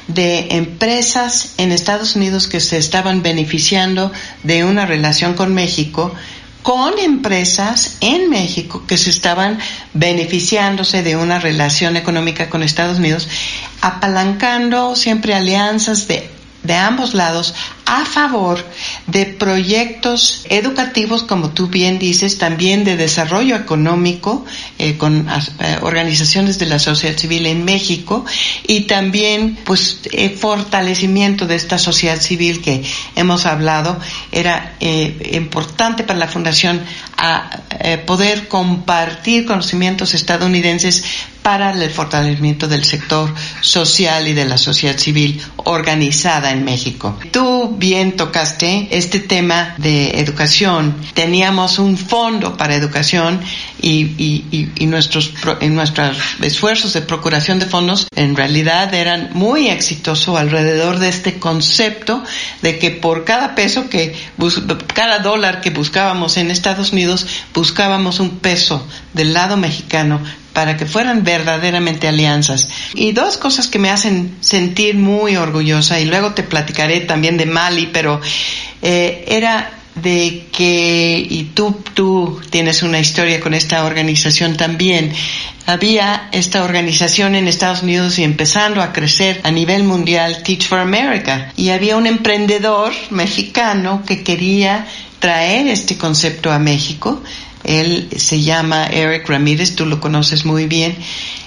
de 0.09 0.47
empresas 0.57 1.53
en 1.57 1.71
Estados 1.71 2.15
Unidos 2.15 2.47
que 2.47 2.59
se 2.59 2.77
estaban 2.77 3.21
beneficiando 3.21 4.11
de 4.43 4.65
una 4.65 4.85
relación 4.85 5.33
con 5.33 5.53
México 5.53 6.13
con 6.61 6.99
empresas 6.99 7.95
en 8.01 8.29
México 8.29 8.83
que 8.85 8.97
se 8.97 9.09
estaban 9.09 9.59
beneficiándose 9.93 11.03
de 11.03 11.15
una 11.15 11.39
relación 11.39 11.95
económica 11.95 12.49
con 12.49 12.63
Estados 12.63 12.99
Unidos, 12.99 13.29
apalancando 13.81 14.97
siempre 14.97 15.33
alianzas 15.33 16.07
de 16.09 16.29
de 16.63 16.75
ambos 16.75 17.13
lados 17.13 17.53
a 17.89 18.05
favor 18.05 18.63
de 19.07 19.25
proyectos 19.25 20.45
educativos, 20.47 21.23
como 21.23 21.49
tú 21.49 21.67
bien 21.67 21.97
dices, 21.97 22.37
también 22.37 22.83
de 22.83 22.95
desarrollo 22.95 23.55
económico 23.55 24.45
eh, 24.77 24.95
con 24.95 25.27
eh, 25.27 25.77
organizaciones 25.81 26.59
de 26.59 26.67
la 26.67 26.77
sociedad 26.77 27.17
civil 27.17 27.47
en 27.47 27.65
México 27.65 28.23
y 28.67 28.81
también 28.81 29.57
pues 29.63 30.01
eh, 30.11 30.29
fortalecimiento 30.29 31.47
de 31.47 31.55
esta 31.55 31.79
sociedad 31.79 32.21
civil 32.21 32.61
que 32.61 32.83
hemos 33.15 33.47
hablado 33.47 33.99
era 34.31 34.75
importante 35.31 36.03
para 36.03 36.19
la 36.19 36.27
fundación 36.27 36.81
a 37.17 37.49
poder 38.05 38.47
compartir 38.47 39.45
conocimientos 39.45 40.13
estadounidenses 40.13 41.03
para 41.41 41.71
el 41.71 41.89
fortalecimiento 41.89 42.67
del 42.67 42.83
sector 42.83 43.33
social 43.61 44.27
y 44.27 44.33
de 44.33 44.45
la 44.45 44.57
sociedad 44.57 44.97
civil 44.97 45.41
organizada 45.57 46.51
en 46.51 46.63
México. 46.63 47.17
Tú 47.31 47.75
bien 47.79 48.17
tocaste 48.17 48.89
este 48.91 49.19
tema 49.19 49.73
de 49.77 50.19
educación. 50.19 50.95
Teníamos 51.13 51.79
un 51.79 51.97
fondo 51.97 52.57
para 52.57 52.75
educación 52.75 53.39
y, 53.81 54.69
y, 54.77 54.85
nuestros, 54.85 55.33
en 55.61 55.75
nuestros 55.75 56.17
esfuerzos 56.41 56.93
de 56.93 57.01
procuración 57.01 57.59
de 57.59 57.65
fondos 57.65 58.07
en 58.15 58.35
realidad 58.35 58.93
eran 58.93 59.29
muy 59.33 59.69
exitosos 59.69 60.37
alrededor 60.37 60.99
de 60.99 61.09
este 61.09 61.39
concepto 61.39 62.23
de 62.61 62.77
que 62.77 62.91
por 62.91 63.23
cada 63.23 63.55
peso 63.55 63.89
que, 63.89 64.15
cada 64.93 65.19
dólar 65.19 65.61
que 65.61 65.69
buscábamos 65.69 66.37
en 66.37 66.51
Estados 66.51 66.91
Unidos, 66.91 67.25
buscábamos 67.53 68.19
un 68.19 68.39
peso 68.39 68.85
del 69.13 69.33
lado 69.33 69.55
mexicano 69.55 70.21
para 70.59 70.75
que 70.75 70.85
fueran 70.85 71.23
verdaderamente 71.23 72.05
alianzas. 72.05 72.67
Y 72.93 73.13
dos 73.13 73.37
cosas 73.37 73.69
que 73.69 73.79
me 73.79 73.91
hacen 73.91 74.35
sentir 74.41 74.97
muy 74.97 75.37
orgullosa, 75.37 76.01
y 76.01 76.03
luego 76.03 76.33
te 76.33 76.43
platicaré 76.43 76.99
también 76.99 77.37
de 77.37 77.45
Mali, 77.45 77.87
pero 77.93 78.19
eh, 78.81 79.23
era 79.25 79.71
de 79.95 80.47
que, 80.51 81.25
y 81.29 81.51
tú, 81.53 81.81
tú 81.93 82.41
tienes 82.49 82.83
una 82.83 82.99
historia 82.99 83.39
con 83.39 83.53
esta 83.53 83.85
organización 83.85 84.57
también, 84.57 85.13
había 85.65 86.27
esta 86.33 86.65
organización 86.65 87.35
en 87.35 87.47
Estados 87.47 87.81
Unidos 87.81 88.19
y 88.19 88.25
empezando 88.25 88.81
a 88.81 88.91
crecer 88.91 89.39
a 89.45 89.51
nivel 89.51 89.83
mundial, 89.83 90.43
Teach 90.43 90.67
for 90.67 90.79
America, 90.79 91.53
y 91.55 91.69
había 91.69 91.95
un 91.95 92.05
emprendedor 92.05 92.91
mexicano 93.11 94.03
que 94.05 94.23
quería 94.23 94.85
traer 95.19 95.67
este 95.67 95.97
concepto 95.97 96.51
a 96.51 96.59
México 96.59 97.23
él 97.63 98.09
se 98.15 98.41
llama 98.41 98.87
Eric 98.87 99.27
Ramírez, 99.27 99.75
tú 99.75 99.85
lo 99.85 99.99
conoces 99.99 100.45
muy 100.45 100.65
bien. 100.65 100.95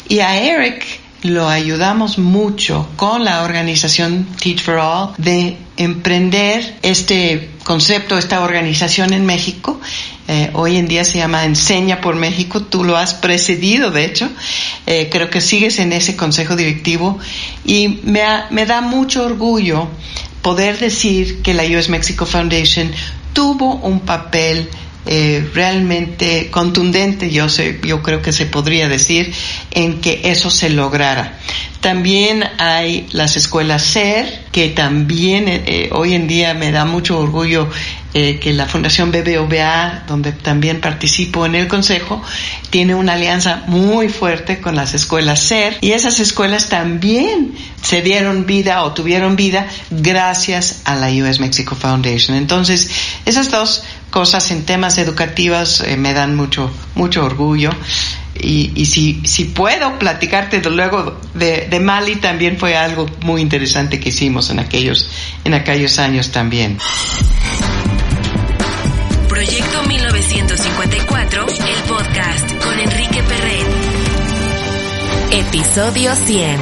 Y 0.09 0.21
a 0.21 0.37
Eric 0.37 0.85
lo 1.23 1.49
ayudamos 1.49 2.19
mucho 2.19 2.89
con 2.97 3.25
la 3.25 3.43
organización 3.43 4.27
Teach 4.41 4.63
for 4.63 4.79
All 4.79 5.11
de 5.19 5.57
emprender 5.77 6.79
este 6.83 7.51
concepto, 7.65 8.19
esta 8.19 8.41
organización 8.41 9.13
en 9.13 9.25
México. 9.25 9.81
Eh, 10.29 10.51
hoy 10.55 10.77
en 10.77 10.89
día 10.89 11.05
se 11.05 11.19
llama 11.19 11.45
Enseña 11.45 12.01
por 12.01 12.17
México, 12.17 12.63
tú 12.63 12.85
lo 12.85 12.97
has 12.97 13.15
precedido, 13.15 13.91
de 13.91 14.05
hecho. 14.05 14.29
Eh, 14.87 15.09
creo 15.11 15.31
que 15.31 15.41
sigues 15.41 15.79
en 15.79 15.93
ese 15.93 16.17
consejo 16.17 16.57
directivo 16.57 17.19
y 17.65 18.01
me, 18.03 18.23
me 18.51 18.67
da 18.67 18.81
mucho 18.81 19.25
orgullo 19.25 19.89
poder 20.43 20.79
decir 20.79 21.41
que 21.43 21.55
la 21.55 21.63
US 21.65 21.89
Mexico 21.89 22.27
Foundation 22.27 22.91
tuvo 23.33 23.77
un 23.77 24.01
papel 24.01 24.69
eh, 25.05 25.51
realmente 25.53 26.49
contundente, 26.51 27.31
yo, 27.31 27.49
sé, 27.49 27.81
yo 27.83 28.03
creo 28.03 28.23
que 28.23 28.33
se 28.33 28.47
podría 28.47 28.89
decir, 28.89 29.35
en 29.73 30.01
que 30.01 30.21
eso 30.25 30.49
se 30.49 30.71
lograra. 30.71 31.39
También 31.81 32.45
hay 32.59 33.09
las 33.11 33.37
escuelas 33.37 33.83
SER, 33.83 34.45
que 34.53 34.69
también 34.69 35.49
eh, 35.49 35.63
eh, 35.67 35.91
hoy 35.93 36.15
en 36.15 36.29
día 36.29 36.55
me 36.55 36.71
da 36.71 36.85
mucho 36.85 37.19
orgullo 37.19 37.69
que 38.13 38.53
la 38.53 38.67
Fundación 38.67 39.11
BBVA, 39.11 40.05
donde 40.07 40.33
también 40.33 40.83
participo 40.83 41.47
en 41.47 41.55
el 41.55 41.67
Consejo, 41.67 42.23
tiene 42.73 42.95
una 42.95 43.13
alianza 43.13 43.65
muy 43.67 44.09
fuerte 44.09 44.63
con 44.63 44.75
las 44.75 44.95
escuelas 44.95 45.41
SER 45.41 45.77
y 45.83 45.93
esas 45.93 46.21
escuelas 46.21 46.71
también 46.71 47.53
se 47.83 48.01
dieron 48.01 48.47
vida 48.47 48.83
o 48.83 48.95
tuvieron 48.95 49.37
vida 49.37 49.67
gracias 49.91 50.81
a 50.87 50.97
la 50.97 51.09
US 51.09 51.39
Mexico 51.39 51.77
Foundation. 51.77 52.35
Entonces, 52.35 52.91
esas 53.27 53.51
dos 53.51 53.85
cosas 54.09 54.51
en 54.53 54.65
temas 54.65 54.97
educativos 54.97 55.83
eh, 55.83 55.99
me 55.99 56.15
dan 56.15 56.35
mucho, 56.35 56.71
mucho 56.95 57.27
orgullo. 57.27 57.69
Y, 58.41 58.73
y 58.75 58.87
si, 58.87 59.21
si 59.27 59.45
puedo 59.45 59.99
platicarte 59.99 60.63
luego 60.71 61.21
de, 61.35 61.69
de, 61.69 61.79
Mali, 61.79 62.17
también 62.17 62.57
fue 62.57 62.75
algo 62.75 63.07
muy 63.21 63.43
interesante 63.43 64.01
que 64.01 64.09
hicimos 64.09 64.49
en 64.49 64.61
aquellos, 64.61 65.11
en 65.45 65.53
aquellos 65.53 65.99
años 65.99 66.33
también. 66.33 66.79
Proyecto 69.33 69.83
1954, 69.85 71.47
el 71.47 71.83
podcast 71.89 72.63
con 72.63 72.79
Enrique 72.79 73.23
Perret. 73.23 73.67
Episodio 75.31 76.15
100. 76.15 76.61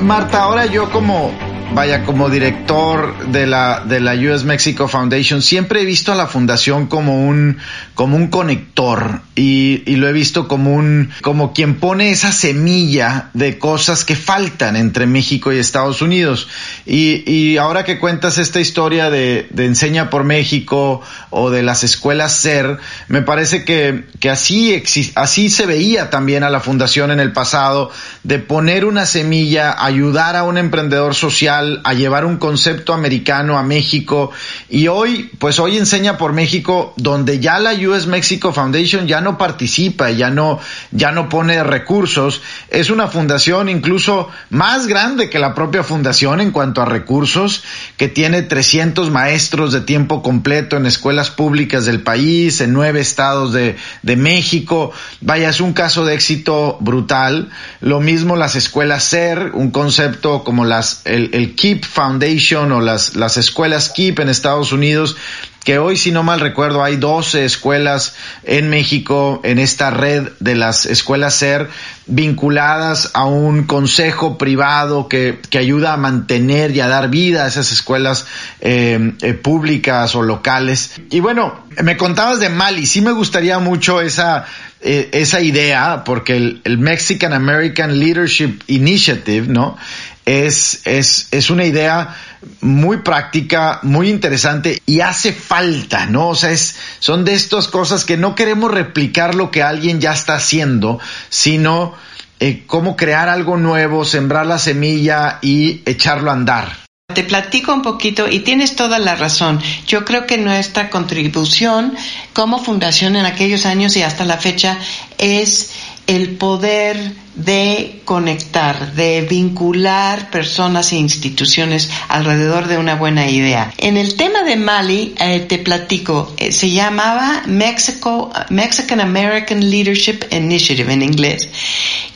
Marta, 0.00 0.44
ahora 0.44 0.64
yo 0.64 0.90
como 0.90 1.30
vaya, 1.72 2.04
como 2.04 2.28
director 2.28 3.28
de 3.28 3.46
la, 3.46 3.84
de 3.84 4.00
la 4.00 4.14
US 4.14 4.44
Mexico 4.44 4.88
Foundation, 4.88 5.42
siempre 5.42 5.82
he 5.82 5.84
visto 5.84 6.12
a 6.12 6.14
la 6.14 6.26
fundación 6.26 6.86
como 6.86 7.26
un, 7.26 7.58
como 7.94 8.16
un 8.16 8.28
conector 8.28 9.20
y, 9.34 9.82
y, 9.86 9.96
lo 9.96 10.08
he 10.08 10.12
visto 10.12 10.46
como 10.48 10.74
un, 10.74 11.10
como 11.22 11.52
quien 11.52 11.76
pone 11.76 12.10
esa 12.10 12.32
semilla 12.32 13.30
de 13.34 13.58
cosas 13.58 14.04
que 14.04 14.16
faltan 14.16 14.76
entre 14.76 15.06
México 15.06 15.52
y 15.52 15.58
Estados 15.58 16.02
Unidos. 16.02 16.48
Y, 16.86 17.28
y 17.30 17.56
ahora 17.56 17.84
que 17.84 17.98
cuentas 17.98 18.38
esta 18.38 18.60
historia 18.60 19.10
de, 19.10 19.48
de 19.50 19.66
Enseña 19.66 20.10
por 20.10 20.24
México 20.24 21.00
o 21.30 21.50
de 21.50 21.62
las 21.62 21.84
escuelas 21.84 22.32
SER, 22.34 22.78
me 23.08 23.22
parece 23.22 23.64
que, 23.64 24.04
que 24.20 24.30
así, 24.30 24.82
así 25.14 25.50
se 25.50 25.66
veía 25.66 26.10
también 26.10 26.44
a 26.44 26.50
la 26.50 26.60
fundación 26.60 27.10
en 27.10 27.20
el 27.20 27.32
pasado, 27.32 27.90
de 28.22 28.38
poner 28.38 28.84
una 28.84 29.06
semilla, 29.06 29.84
ayudar 29.84 30.36
a 30.36 30.44
un 30.44 30.58
emprendedor 30.58 31.14
social, 31.14 31.53
a 31.60 31.94
llevar 31.94 32.24
un 32.24 32.36
concepto 32.36 32.92
americano 32.92 33.58
a 33.58 33.62
México. 33.62 34.30
Y 34.68 34.88
hoy, 34.88 35.30
pues 35.38 35.58
hoy 35.58 35.76
enseña 35.76 36.18
por 36.18 36.32
México 36.32 36.94
donde 36.96 37.40
ya 37.40 37.58
la 37.58 37.72
US 37.72 38.06
Mexico 38.06 38.52
Foundation 38.52 39.06
ya 39.06 39.20
no 39.20 39.38
participa, 39.38 40.10
ya 40.10 40.30
no, 40.30 40.60
ya 40.90 41.12
no 41.12 41.28
pone 41.28 41.62
recursos, 41.62 42.42
es 42.70 42.90
una 42.90 43.08
fundación 43.08 43.68
incluso 43.68 44.28
más 44.50 44.86
grande 44.86 45.30
que 45.30 45.38
la 45.38 45.54
propia 45.54 45.82
fundación 45.82 46.40
en 46.40 46.50
cuanto 46.50 46.82
a 46.82 46.84
recursos, 46.84 47.62
que 47.96 48.08
tiene 48.08 48.42
300 48.42 49.10
maestros 49.10 49.72
de 49.72 49.80
tiempo 49.80 50.22
completo 50.22 50.76
en 50.76 50.86
escuelas 50.86 51.30
públicas 51.30 51.84
del 51.84 52.00
país, 52.02 52.60
en 52.60 52.72
nueve 52.72 53.00
estados 53.00 53.52
de, 53.52 53.76
de 54.02 54.16
México, 54.16 54.92
vaya, 55.20 55.48
es 55.48 55.60
un 55.60 55.72
caso 55.72 56.04
de 56.04 56.14
éxito 56.14 56.78
brutal, 56.80 57.50
lo 57.80 58.00
mismo 58.00 58.36
las 58.36 58.56
escuelas 58.56 59.04
SER, 59.04 59.50
un 59.54 59.70
concepto 59.70 60.44
como 60.44 60.64
las, 60.64 61.02
el, 61.04 61.30
el 61.32 61.43
Keep 61.52 61.84
Foundation 61.84 62.72
o 62.72 62.80
las, 62.80 63.14
las 63.16 63.36
escuelas 63.36 63.90
Keep 63.90 64.20
en 64.20 64.28
Estados 64.28 64.72
Unidos, 64.72 65.16
que 65.64 65.78
hoy, 65.78 65.96
si 65.96 66.12
no 66.12 66.22
mal 66.22 66.40
recuerdo, 66.40 66.84
hay 66.84 66.96
12 66.96 67.44
escuelas 67.44 68.14
en 68.44 68.68
México 68.68 69.40
en 69.44 69.58
esta 69.58 69.90
red 69.90 70.28
de 70.38 70.54
las 70.54 70.84
escuelas 70.84 71.34
SER 71.34 71.70
vinculadas 72.06 73.10
a 73.14 73.24
un 73.24 73.64
consejo 73.64 74.36
privado 74.36 75.08
que, 75.08 75.40
que 75.48 75.56
ayuda 75.56 75.94
a 75.94 75.96
mantener 75.96 76.70
y 76.76 76.80
a 76.80 76.88
dar 76.88 77.08
vida 77.08 77.44
a 77.44 77.48
esas 77.48 77.72
escuelas 77.72 78.26
eh, 78.60 79.14
eh, 79.22 79.32
públicas 79.32 80.14
o 80.14 80.22
locales. 80.22 81.00
Y 81.10 81.20
bueno, 81.20 81.64
me 81.82 81.96
contabas 81.96 82.40
de 82.40 82.50
Mali, 82.50 82.84
sí 82.84 83.00
me 83.00 83.12
gustaría 83.12 83.58
mucho 83.58 84.02
esa, 84.02 84.44
eh, 84.82 85.08
esa 85.12 85.40
idea, 85.40 86.04
porque 86.04 86.36
el, 86.36 86.60
el 86.64 86.76
Mexican 86.76 87.32
American 87.32 87.98
Leadership 87.98 88.60
Initiative, 88.66 89.46
¿no? 89.48 89.78
Es, 90.26 90.82
es, 90.86 91.28
es 91.30 91.50
una 91.50 91.64
idea 91.64 92.16
muy 92.60 92.98
práctica, 92.98 93.80
muy 93.82 94.08
interesante 94.08 94.82
y 94.86 95.00
hace 95.00 95.32
falta, 95.32 96.06
¿no? 96.06 96.28
O 96.28 96.34
sea, 96.34 96.50
es, 96.50 96.76
son 96.98 97.24
de 97.24 97.34
estas 97.34 97.68
cosas 97.68 98.04
que 98.04 98.16
no 98.16 98.34
queremos 98.34 98.70
replicar 98.70 99.34
lo 99.34 99.50
que 99.50 99.62
alguien 99.62 100.00
ya 100.00 100.12
está 100.12 100.36
haciendo, 100.36 100.98
sino 101.28 101.94
eh, 102.40 102.64
cómo 102.66 102.96
crear 102.96 103.28
algo 103.28 103.56
nuevo, 103.56 104.04
sembrar 104.04 104.46
la 104.46 104.58
semilla 104.58 105.38
y 105.42 105.82
echarlo 105.84 106.30
a 106.30 106.34
andar. 106.34 106.84
Te 107.14 107.22
platico 107.22 107.74
un 107.74 107.82
poquito 107.82 108.28
y 108.28 108.40
tienes 108.40 108.76
toda 108.76 108.98
la 108.98 109.14
razón. 109.14 109.60
Yo 109.86 110.04
creo 110.04 110.26
que 110.26 110.38
nuestra 110.38 110.88
contribución 110.88 111.94
como 112.32 112.64
fundación 112.64 113.14
en 113.16 113.26
aquellos 113.26 113.66
años 113.66 113.96
y 113.96 114.02
hasta 114.02 114.24
la 114.24 114.38
fecha 114.38 114.78
es 115.18 115.70
el 116.06 116.36
poder 116.36 117.12
de 117.36 118.00
conectar, 118.04 118.94
de 118.94 119.22
vincular 119.22 120.30
personas 120.30 120.92
e 120.92 120.96
instituciones 120.96 121.90
alrededor 122.08 122.68
de 122.68 122.78
una 122.78 122.94
buena 122.94 123.28
idea. 123.28 123.72
En 123.78 123.96
el 123.96 124.14
tema 124.16 124.42
de 124.42 124.56
Mali, 124.56 125.14
eh, 125.18 125.40
te 125.40 125.58
platico, 125.58 126.32
eh, 126.36 126.52
se 126.52 126.70
llamaba 126.70 127.42
Mexico, 127.46 128.32
Mexican 128.50 129.00
American 129.00 129.68
Leadership 129.68 130.24
Initiative 130.30 130.92
en 130.92 131.02
inglés. 131.02 131.48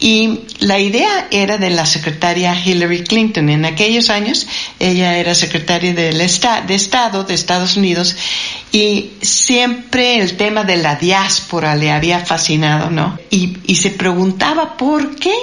Y 0.01 0.41
la 0.61 0.79
idea 0.79 1.27
era 1.33 1.59
de 1.59 1.71
la 1.71 1.85
secretaria 1.85 2.55
Hillary 2.55 3.03
Clinton. 3.03 3.49
En 3.49 3.65
aquellos 3.65 4.11
años, 4.11 4.47
ella 4.79 5.19
era 5.19 5.35
secretaria 5.35 5.93
de 5.93 6.11
Estado 6.25 7.25
de 7.25 7.35
Estados 7.35 7.77
Unidos 7.77 8.15
y 8.71 9.13
siempre 9.23 10.21
el 10.21 10.37
tema 10.37 10.65
de 10.65 10.77
la 10.77 10.97
diáspora 10.97 11.75
le 11.75 11.91
había 11.91 12.21
fascinado, 12.21 12.91
¿no? 12.91 13.19
Y, 13.31 13.57
se 13.75 13.91
preguntaba 13.91 14.77
por 15.09 15.17
qué 15.17 15.35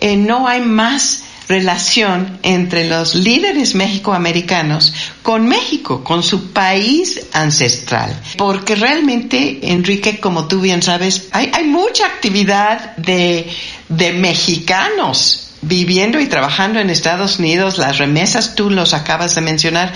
eh, 0.00 0.16
no 0.16 0.46
hay 0.46 0.60
más 0.60 1.24
relación 1.48 2.38
entre 2.44 2.88
los 2.88 3.16
líderes 3.16 3.74
mexicoamericanos 3.74 4.94
con 5.22 5.48
México, 5.48 6.04
con 6.04 6.22
su 6.22 6.52
país 6.52 7.26
ancestral. 7.32 8.16
Porque 8.36 8.76
realmente, 8.76 9.58
Enrique, 9.72 10.20
como 10.20 10.46
tú 10.46 10.60
bien 10.60 10.80
sabes, 10.80 11.28
hay, 11.32 11.50
hay 11.52 11.64
mucha 11.64 12.06
actividad 12.06 12.96
de, 12.96 13.50
de 13.88 14.12
mexicanos 14.12 15.48
viviendo 15.62 16.20
y 16.20 16.26
trabajando 16.26 16.78
en 16.78 16.88
Estados 16.88 17.40
Unidos, 17.40 17.78
las 17.78 17.98
remesas 17.98 18.54
tú 18.54 18.70
los 18.70 18.94
acabas 18.94 19.34
de 19.34 19.40
mencionar, 19.40 19.92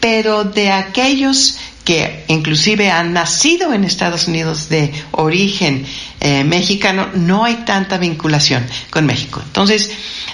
pero 0.00 0.44
de 0.44 0.70
aquellos 0.70 1.58
que 1.84 2.24
inclusive 2.28 2.90
han 2.90 3.12
nacido 3.12 3.72
en 3.74 3.84
Estados 3.84 4.28
Unidos 4.28 4.68
de 4.68 4.92
origen 5.12 5.84
eh, 6.20 6.44
mexicano, 6.44 7.08
no 7.14 7.44
hay 7.44 7.56
tanta 7.64 7.98
vinculación 7.98 8.66
con 8.90 9.06
México. 9.06 9.40
Entonces, 9.44 9.90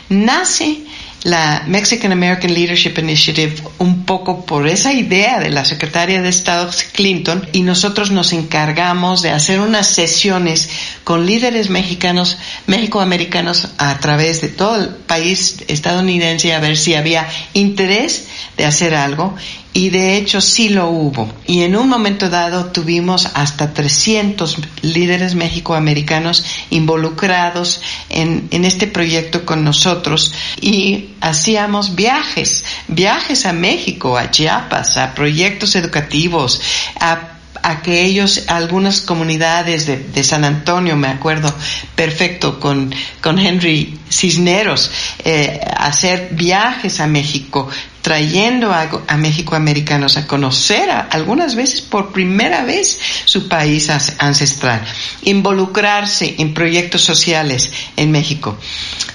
nace 0.09 0.81
la 1.27 1.64
Mexican 1.66 2.12
American 2.12 2.55
Leadership 2.55 2.99
Initiative 2.99 3.57
un 3.79 4.05
poco 4.05 4.46
por 4.46 4.68
esa 4.68 4.92
idea 4.92 5.40
de 5.40 5.51
la 5.51 5.64
secretaria 5.64 6.22
de 6.22 6.29
Estado 6.29 6.70
Clinton 6.92 7.49
y 7.53 7.62
nosotros 7.62 8.12
nos 8.12 8.33
encargamos 8.33 9.22
de 9.22 9.31
hacer 9.31 9.59
unas 9.59 9.88
sesiones 9.88 10.70
con 11.03 11.27
líderes 11.27 11.68
mexicanos, 11.68 12.38
mexicoamericanos 12.68 13.68
a 13.79 13.99
través 13.99 14.40
de 14.40 14.51
todo 14.51 14.77
el 14.77 14.88
país 14.90 15.64
estadounidense 15.66 16.55
a 16.55 16.61
ver 16.61 16.77
si 16.77 16.94
había 16.94 17.29
interés 17.55 18.29
de 18.57 18.64
hacer 18.64 18.94
algo 18.94 19.35
y 19.72 19.90
de 19.90 20.16
hecho 20.16 20.40
sí 20.40 20.70
lo 20.70 20.88
hubo. 20.88 21.31
Y 21.46 21.62
en 21.62 21.76
un 21.76 21.88
momento 21.88 22.31
dado 22.31 22.66
tuvimos 22.66 23.29
hasta 23.35 23.74
300 23.74 24.59
líderes 24.83 25.35
mexicoamericanos 25.35 26.44
involucrados 26.70 27.83
en, 28.09 28.48
en 28.50 28.64
este 28.64 28.87
proyecto 28.87 29.44
con 29.44 29.64
nosotros 29.64 30.33
y 30.61 31.11
hacíamos 31.20 31.94
viajes, 31.94 32.64
viajes 32.88 33.44
a 33.46 33.52
México, 33.52 34.16
a 34.16 34.31
Chiapas, 34.31 34.96
a 34.96 35.14
proyectos 35.14 35.76
educativos, 35.76 36.61
a 36.98 37.37
aquellos, 37.66 38.44
algunas 38.46 39.00
comunidades 39.00 39.87
de, 39.87 39.96
de, 39.98 40.24
San 40.24 40.44
Antonio, 40.44 40.96
me 40.96 41.09
acuerdo 41.09 41.52
perfecto, 41.96 42.61
con, 42.61 42.94
con 43.20 43.38
Henry 43.38 43.98
Cisneros, 44.09 44.90
eh, 45.24 45.61
hacer 45.76 46.29
viajes 46.33 47.00
a 47.00 47.09
México, 47.09 47.68
trayendo 48.06 48.72
a, 48.72 48.88
a 49.08 49.16
mexicoamericanos 49.16 50.16
a 50.16 50.28
conocer 50.28 50.88
algunas 51.10 51.56
veces 51.56 51.80
por 51.80 52.12
primera 52.12 52.62
vez 52.62 53.00
su 53.24 53.48
país 53.48 53.90
ancestral, 53.90 54.80
involucrarse 55.22 56.36
en 56.38 56.54
proyectos 56.54 57.02
sociales 57.02 57.72
en 57.96 58.12
México. 58.12 58.56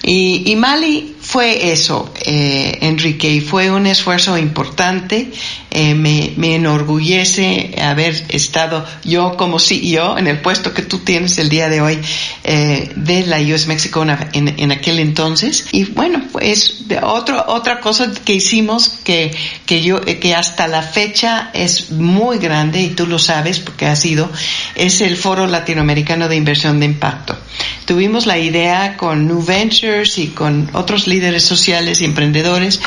Y, 0.04 0.44
y 0.46 0.58
Mali 0.58 1.16
fue 1.32 1.72
eso, 1.72 2.14
eh, 2.26 2.80
Enrique, 2.82 3.30
y 3.30 3.40
fue 3.40 3.72
un 3.72 3.88
esfuerzo 3.88 4.38
importante. 4.38 5.32
Eh, 5.70 5.96
me, 5.96 6.34
me, 6.36 6.56
enorgullece 6.56 7.74
haber 7.82 8.26
estado 8.28 8.86
yo 9.06 9.38
como 9.38 9.58
CEO 9.58 10.18
en 10.18 10.28
el 10.28 10.42
puesto 10.42 10.74
que 10.74 10.82
tú 10.82 10.98
tienes 10.98 11.38
el 11.38 11.48
día 11.48 11.70
de 11.70 11.80
hoy 11.80 11.98
eh, 12.44 12.92
de 12.98 13.26
la 13.26 13.40
US 13.40 13.68
Mexico 13.68 14.06
en, 14.34 14.60
en, 14.60 14.72
aquel 14.74 15.00
entonces. 15.00 15.68
Y 15.72 15.86
bueno, 15.86 16.22
pues 16.34 16.84
otro, 17.02 17.46
otra 17.48 17.80
cosa 17.80 18.12
que 18.26 18.34
hicimos 18.34 18.90
que, 18.90 19.34
que 19.66 19.82
yo, 19.82 20.02
que 20.02 20.36
hasta 20.36 20.68
la 20.68 20.82
fecha 20.82 21.50
es 21.54 21.92
muy 21.92 22.40
grande 22.40 22.82
y 22.82 22.90
tú 22.90 23.08
lo 23.08 23.20
sabes 23.20 23.60
porque 23.60 23.86
ha 23.86 23.96
sido, 23.96 24.30
es 24.76 25.00
el 25.00 25.16
Foro 25.16 25.48
Latinoamericano 25.48 26.28
de 26.28 26.36
Inversión 26.36 26.82
de 26.82 26.88
Impacto. 26.88 27.38
Tuvimos 27.86 28.26
la 28.26 28.38
idea 28.38 28.98
con 28.98 29.28
New 29.28 29.44
Ventures 29.44 30.18
y 30.18 30.28
con 30.28 30.70
otros 30.74 31.08
líderes 31.08 31.44
sociales 31.44 32.02
y 32.02 32.06
emprendedores 32.06 32.80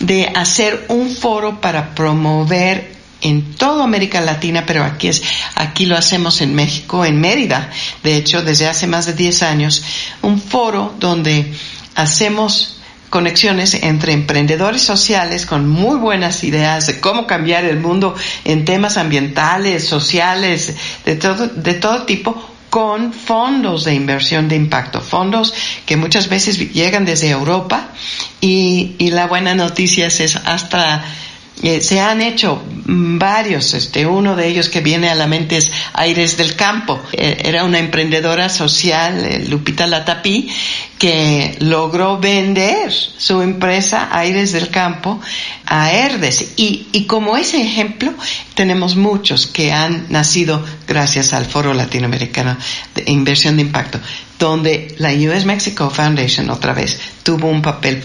de 0.00 0.26
hacer 0.34 0.86
un 0.88 1.14
foro 1.14 1.60
para 1.60 1.94
promover 1.94 3.00
en 3.22 3.54
toda 3.54 3.84
América 3.84 4.20
Latina, 4.20 4.64
pero 4.66 4.84
aquí 4.84 5.08
es, 5.08 5.22
aquí 5.54 5.86
lo 5.86 5.96
hacemos 5.96 6.40
en 6.40 6.54
México, 6.54 7.04
en 7.04 7.20
Mérida, 7.20 7.70
de 8.02 8.16
hecho, 8.16 8.42
desde 8.42 8.66
hace 8.66 8.86
más 8.86 9.06
de 9.06 9.12
10 9.12 9.42
años, 9.42 9.82
un 10.22 10.40
foro 10.40 10.94
donde 10.98 11.52
hacemos 11.94 12.76
conexiones 13.10 13.74
entre 13.74 14.12
emprendedores 14.12 14.82
sociales 14.82 15.44
con 15.44 15.68
muy 15.68 15.98
buenas 15.98 16.44
ideas 16.44 16.86
de 16.86 17.00
cómo 17.00 17.26
cambiar 17.26 17.64
el 17.64 17.80
mundo 17.80 18.14
en 18.44 18.64
temas 18.64 18.96
ambientales, 18.96 19.86
sociales, 19.86 20.74
de 21.04 21.16
todo, 21.16 21.48
de 21.48 21.74
todo 21.74 22.04
tipo, 22.04 22.49
con 22.70 23.12
fondos 23.12 23.84
de 23.84 23.94
inversión 23.94 24.48
de 24.48 24.56
impacto, 24.56 25.00
fondos 25.00 25.52
que 25.84 25.96
muchas 25.96 26.28
veces 26.28 26.72
llegan 26.72 27.04
desde 27.04 27.28
Europa 27.28 27.88
y, 28.40 28.94
y 28.98 29.10
la 29.10 29.26
buena 29.26 29.54
noticia 29.54 30.06
es 30.06 30.36
hasta 30.36 31.04
eh, 31.62 31.80
se 31.80 32.00
han 32.00 32.22
hecho 32.22 32.62
varios, 32.86 33.74
este, 33.74 34.06
uno 34.06 34.34
de 34.34 34.48
ellos 34.48 34.68
que 34.68 34.80
viene 34.80 35.10
a 35.10 35.14
la 35.14 35.26
mente 35.26 35.58
es 35.58 35.70
Aires 35.92 36.36
del 36.36 36.56
Campo. 36.56 37.00
Eh, 37.12 37.42
era 37.44 37.64
una 37.64 37.78
emprendedora 37.78 38.48
social, 38.48 39.24
eh, 39.24 39.44
Lupita 39.46 39.86
Latapí, 39.86 40.48
que 40.98 41.56
logró 41.60 42.18
vender 42.18 42.90
su 42.92 43.42
empresa 43.42 44.08
Aires 44.10 44.52
del 44.52 44.70
Campo 44.70 45.20
a 45.66 45.92
Herdes. 45.92 46.52
Y, 46.56 46.86
y 46.92 47.04
como 47.04 47.36
ese 47.36 47.60
ejemplo, 47.62 48.12
tenemos 48.54 48.96
muchos 48.96 49.46
que 49.46 49.70
han 49.70 50.06
nacido 50.08 50.64
gracias 50.88 51.34
al 51.34 51.44
Foro 51.44 51.74
Latinoamericano 51.74 52.56
de 52.94 53.04
Inversión 53.06 53.56
de 53.56 53.62
Impacto, 53.62 54.00
donde 54.38 54.94
la 54.98 55.12
US 55.12 55.44
Mexico 55.44 55.90
Foundation 55.90 56.48
otra 56.48 56.72
vez 56.72 56.98
tuvo 57.22 57.48
un 57.48 57.60
papel 57.60 58.02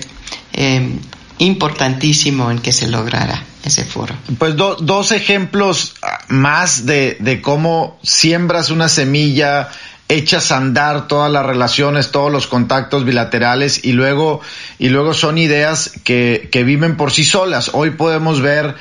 importantísimo 1.38 2.52
en 2.52 2.60
que 2.60 2.72
se 2.72 2.88
lograra 2.88 3.44
ese 3.64 3.84
foro. 3.84 4.16
Pues 4.38 4.56
dos 4.56 5.12
ejemplos 5.12 5.96
más 6.28 6.86
de, 6.86 7.18
de 7.20 7.42
cómo 7.42 8.00
siembras 8.04 8.70
una 8.70 8.90
semilla, 8.90 9.70
echas 10.08 10.52
a 10.52 10.58
andar 10.58 11.08
todas 11.08 11.32
las 11.32 11.46
relaciones, 11.46 12.12
todos 12.12 12.32
los 12.32 12.48
contactos 12.48 13.06
bilaterales 13.06 13.84
y 13.84 13.94
luego, 13.94 14.42
y 14.78 14.90
luego 14.90 15.14
son 15.14 15.38
ideas 15.38 15.92
que, 16.04 16.50
que 16.52 16.64
viven 16.64 16.96
por 16.96 17.12
sí 17.12 17.24
solas. 17.24 17.72
Hoy 17.74 17.92
podemos 17.92 18.42
ver 18.42 18.76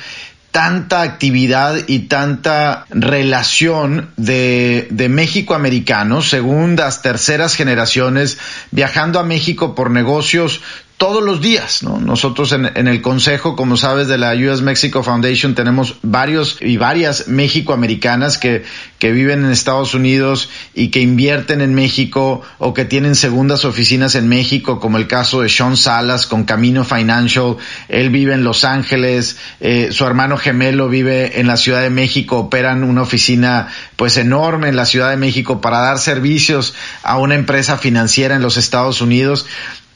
tanta 0.51 1.01
actividad 1.01 1.75
y 1.87 2.07
tanta 2.07 2.85
relación 2.89 4.11
de, 4.15 4.87
de 4.89 5.09
México 5.09 5.53
americanos, 5.53 6.29
segundas, 6.29 7.01
terceras 7.01 7.55
generaciones, 7.55 8.37
viajando 8.71 9.19
a 9.19 9.23
México 9.23 9.75
por 9.75 9.91
negocios 9.91 10.61
todos 10.97 11.21
los 11.21 11.41
días, 11.41 11.83
¿no? 11.83 11.99
Nosotros 11.99 12.53
en, 12.53 12.71
en, 12.73 12.87
el 12.87 13.01
consejo, 13.01 13.57
como 13.57 13.75
sabes, 13.75 14.07
de 14.07 14.17
la 14.17 14.33
US 14.33 14.61
Mexico 14.61 15.03
Foundation 15.03 15.53
tenemos 15.53 15.97
varios 16.03 16.57
y 16.61 16.77
varias 16.77 17.27
México-americanas 17.27 18.37
que, 18.37 18.63
que 18.97 19.11
viven 19.11 19.43
en 19.43 19.51
Estados 19.51 19.93
Unidos 19.93 20.49
y 20.73 20.91
que 20.91 21.01
invierten 21.01 21.59
en 21.59 21.73
México 21.73 22.43
o 22.59 22.73
que 22.73 22.85
tienen 22.85 23.15
segundas 23.15 23.65
oficinas 23.65 24.15
en 24.15 24.29
México, 24.29 24.79
como 24.79 24.97
el 24.97 25.07
caso 25.07 25.41
de 25.41 25.49
Sean 25.49 25.75
Salas 25.75 26.27
con 26.27 26.45
Camino 26.45 26.85
Financial. 26.85 27.57
Él 27.89 28.09
vive 28.09 28.33
en 28.33 28.45
Los 28.45 28.63
Ángeles, 28.63 29.37
eh, 29.59 29.89
su 29.91 30.05
hermano 30.05 30.37
gemelo 30.37 30.87
vive 30.87 31.41
en 31.41 31.47
la 31.47 31.57
Ciudad 31.57 31.81
de 31.81 31.89
México, 31.89 32.37
operan 32.37 32.85
una 32.85 33.01
oficina 33.01 33.67
pues 33.97 34.15
enorme 34.15 34.69
en 34.69 34.77
la 34.77 34.85
Ciudad 34.85 35.09
de 35.09 35.17
México 35.17 35.59
para 35.59 35.79
dar 35.79 35.99
servicios 35.99 36.73
a 37.03 37.17
una 37.17 37.35
empresa 37.35 37.77
financiera 37.77 38.35
en 38.35 38.41
los 38.41 38.55
Estados 38.55 39.01
Unidos. 39.01 39.45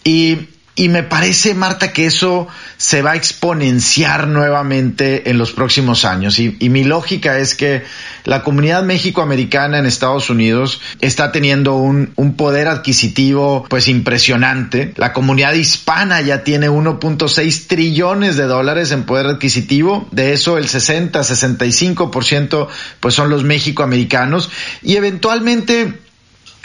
Y 0.03 0.49
y 0.79 0.87
me 0.87 1.03
parece, 1.03 1.55
Marta, 1.55 1.91
que 1.91 2.05
eso 2.05 2.47
se 2.77 3.01
va 3.01 3.11
a 3.11 3.15
exponenciar 3.17 4.29
nuevamente 4.29 5.29
en 5.29 5.37
los 5.37 5.51
próximos 5.51 6.05
años. 6.05 6.39
Y, 6.39 6.69
mi 6.69 6.85
lógica 6.85 7.37
es 7.37 7.53
que 7.53 7.83
la 8.23 8.43
comunidad 8.43 8.83
méxico-americana 8.83 9.77
en 9.79 9.85
Estados 9.85 10.29
Unidos 10.29 10.79
está 11.01 11.33
teniendo 11.33 11.75
un, 11.75 12.13
poder 12.37 12.69
adquisitivo 12.69 13.65
pues 13.67 13.89
impresionante. 13.89 14.93
La 14.95 15.11
comunidad 15.11 15.51
hispana 15.51 16.21
ya 16.21 16.45
tiene 16.45 16.69
1.6 16.69 17.67
trillones 17.67 18.37
de 18.37 18.45
dólares 18.45 18.93
en 18.93 19.03
poder 19.03 19.25
adquisitivo. 19.25 20.07
De 20.11 20.31
eso 20.31 20.57
el 20.57 20.69
60, 20.69 21.19
65% 21.19 22.69
pues 23.01 23.13
son 23.13 23.29
los 23.29 23.43
méxico-americanos. 23.43 24.49
Y 24.81 24.95
eventualmente 24.95 25.93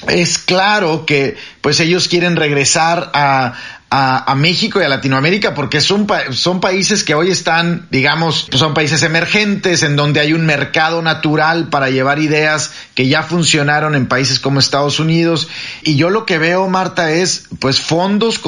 es 0.08 0.38
claro 0.38 1.06
que 1.06 1.36
pues 1.60 1.80
ellos 1.80 2.08
quieren 2.08 2.36
regresar 2.36 3.10
a, 3.14 3.54
a, 3.90 4.30
a, 4.30 4.34
México 4.34 4.80
y 4.80 4.84
a 4.84 4.88
Latinoamérica 4.88 5.54
porque 5.54 5.80
son, 5.80 6.06
son 6.32 6.60
países 6.60 7.04
que 7.04 7.14
hoy 7.14 7.30
están, 7.30 7.86
digamos, 7.90 8.48
son 8.52 8.74
países 8.74 9.02
emergentes 9.02 9.82
en 9.82 9.94
donde 9.96 10.20
hay 10.20 10.32
un 10.32 10.46
mercado 10.46 11.00
natural 11.02 11.68
para 11.68 11.90
llevar 11.90 12.18
ideas 12.18 12.72
que 12.94 13.06
ya 13.06 13.22
funcionaron 13.22 13.94
en 13.94 14.06
países 14.06 14.40
como 14.40 14.58
Estados 14.58 14.98
Unidos. 14.98 15.48
Y 15.82 15.96
yo 15.96 16.10
lo 16.10 16.26
que 16.26 16.38
veo, 16.38 16.68
Marta, 16.68 17.12
es 17.12 17.46
pues 17.60 17.80
fondos 17.80 18.38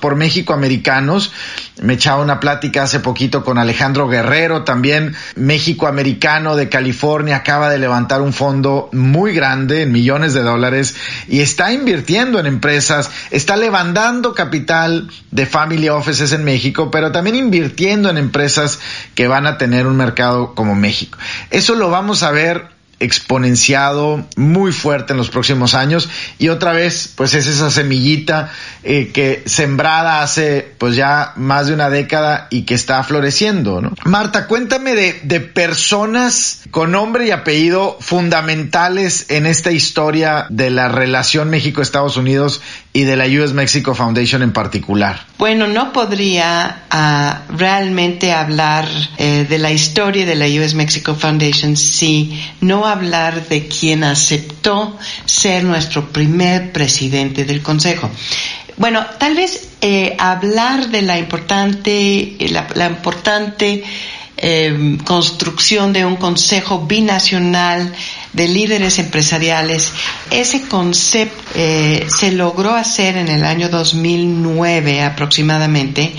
por 0.00 0.16
México 0.16 0.52
americanos. 0.52 1.32
Me 1.80 1.94
echaba 1.94 2.22
una 2.22 2.40
plática 2.40 2.82
hace 2.82 3.00
poquito 3.00 3.42
con 3.42 3.56
Alejandro 3.56 4.06
Guerrero, 4.06 4.64
también 4.64 5.16
México 5.34 5.86
americano 5.86 6.56
de 6.56 6.68
California, 6.68 7.36
acaba 7.36 7.70
de 7.70 7.78
levantar 7.78 8.20
un 8.20 8.34
fondo 8.34 8.90
muy 8.92 9.32
grande 9.32 9.82
en 9.82 9.92
millones 9.92 10.34
de 10.34 10.42
dólares 10.42 10.94
y 11.26 11.40
está 11.40 11.72
invirtiendo 11.72 12.38
en 12.38 12.44
empresas, 12.44 13.10
está 13.30 13.56
levantando 13.56 14.34
capital 14.34 15.08
de 15.30 15.46
family 15.46 15.88
offices 15.88 16.32
en 16.32 16.44
México, 16.44 16.90
pero 16.90 17.10
también 17.10 17.36
invirtiendo 17.36 18.10
en 18.10 18.18
empresas 18.18 18.78
que 19.14 19.26
van 19.26 19.46
a 19.46 19.56
tener 19.56 19.86
un 19.86 19.96
mercado 19.96 20.54
como 20.54 20.74
México. 20.74 21.18
Eso 21.50 21.74
lo 21.76 21.88
vamos 21.88 22.22
a 22.22 22.30
ver 22.30 22.79
exponenciado 23.00 24.24
muy 24.36 24.72
fuerte 24.72 25.12
en 25.12 25.16
los 25.16 25.30
próximos 25.30 25.74
años 25.74 26.08
y 26.38 26.48
otra 26.48 26.72
vez 26.72 27.12
pues 27.16 27.34
es 27.34 27.46
esa 27.46 27.70
semillita 27.70 28.52
eh, 28.82 29.10
que 29.12 29.42
sembrada 29.46 30.22
hace 30.22 30.74
pues 30.78 30.94
ya 30.94 31.32
más 31.36 31.66
de 31.66 31.74
una 31.74 31.90
década 31.90 32.46
y 32.50 32.62
que 32.62 32.74
está 32.74 33.02
floreciendo 33.02 33.80
¿no? 33.80 33.92
Marta 34.04 34.46
cuéntame 34.46 34.94
de, 34.94 35.20
de 35.24 35.40
personas 35.40 36.62
con 36.70 36.92
nombre 36.92 37.26
y 37.26 37.30
apellido 37.30 37.96
fundamentales 38.00 39.26
en 39.30 39.46
esta 39.46 39.72
historia 39.72 40.46
de 40.50 40.70
la 40.70 40.88
relación 40.88 41.50
México-Estados 41.50 42.16
Unidos 42.16 42.60
y 42.92 43.04
de 43.04 43.16
la 43.16 43.26
US 43.26 43.52
Mexico 43.52 43.94
Foundation 43.94 44.42
en 44.42 44.52
particular 44.52 45.26
bueno 45.38 45.66
no 45.66 45.92
podría 45.92 46.84
uh, 46.92 47.56
realmente 47.56 48.32
hablar 48.32 48.86
eh, 49.16 49.46
de 49.48 49.58
la 49.58 49.72
historia 49.72 50.26
de 50.26 50.34
la 50.34 50.46
US 50.46 50.74
Mexico 50.74 51.14
Foundation 51.14 51.76
si 51.76 52.40
no 52.60 52.86
hablar 52.86 53.48
de 53.48 53.68
quien 53.68 54.04
aceptó 54.04 54.98
ser 55.24 55.64
nuestro 55.64 56.08
primer 56.10 56.72
presidente 56.72 57.44
del 57.44 57.62
Consejo. 57.62 58.10
Bueno, 58.76 59.04
tal 59.18 59.34
vez 59.34 59.68
eh, 59.80 60.16
hablar 60.18 60.88
de 60.88 61.02
la 61.02 61.18
importante, 61.18 62.36
la, 62.50 62.66
la 62.74 62.86
importante 62.86 63.84
eh, 64.42 64.98
construcción 65.04 65.92
de 65.92 66.04
un 66.04 66.16
consejo 66.16 66.86
binacional 66.86 67.92
de 68.32 68.48
líderes 68.48 68.98
empresariales. 68.98 69.92
Ese 70.30 70.62
concepto 70.62 71.40
eh, 71.54 72.06
se 72.08 72.32
logró 72.32 72.74
hacer 72.74 73.16
en 73.16 73.28
el 73.28 73.44
año 73.44 73.68
2009 73.68 75.02
aproximadamente 75.02 76.12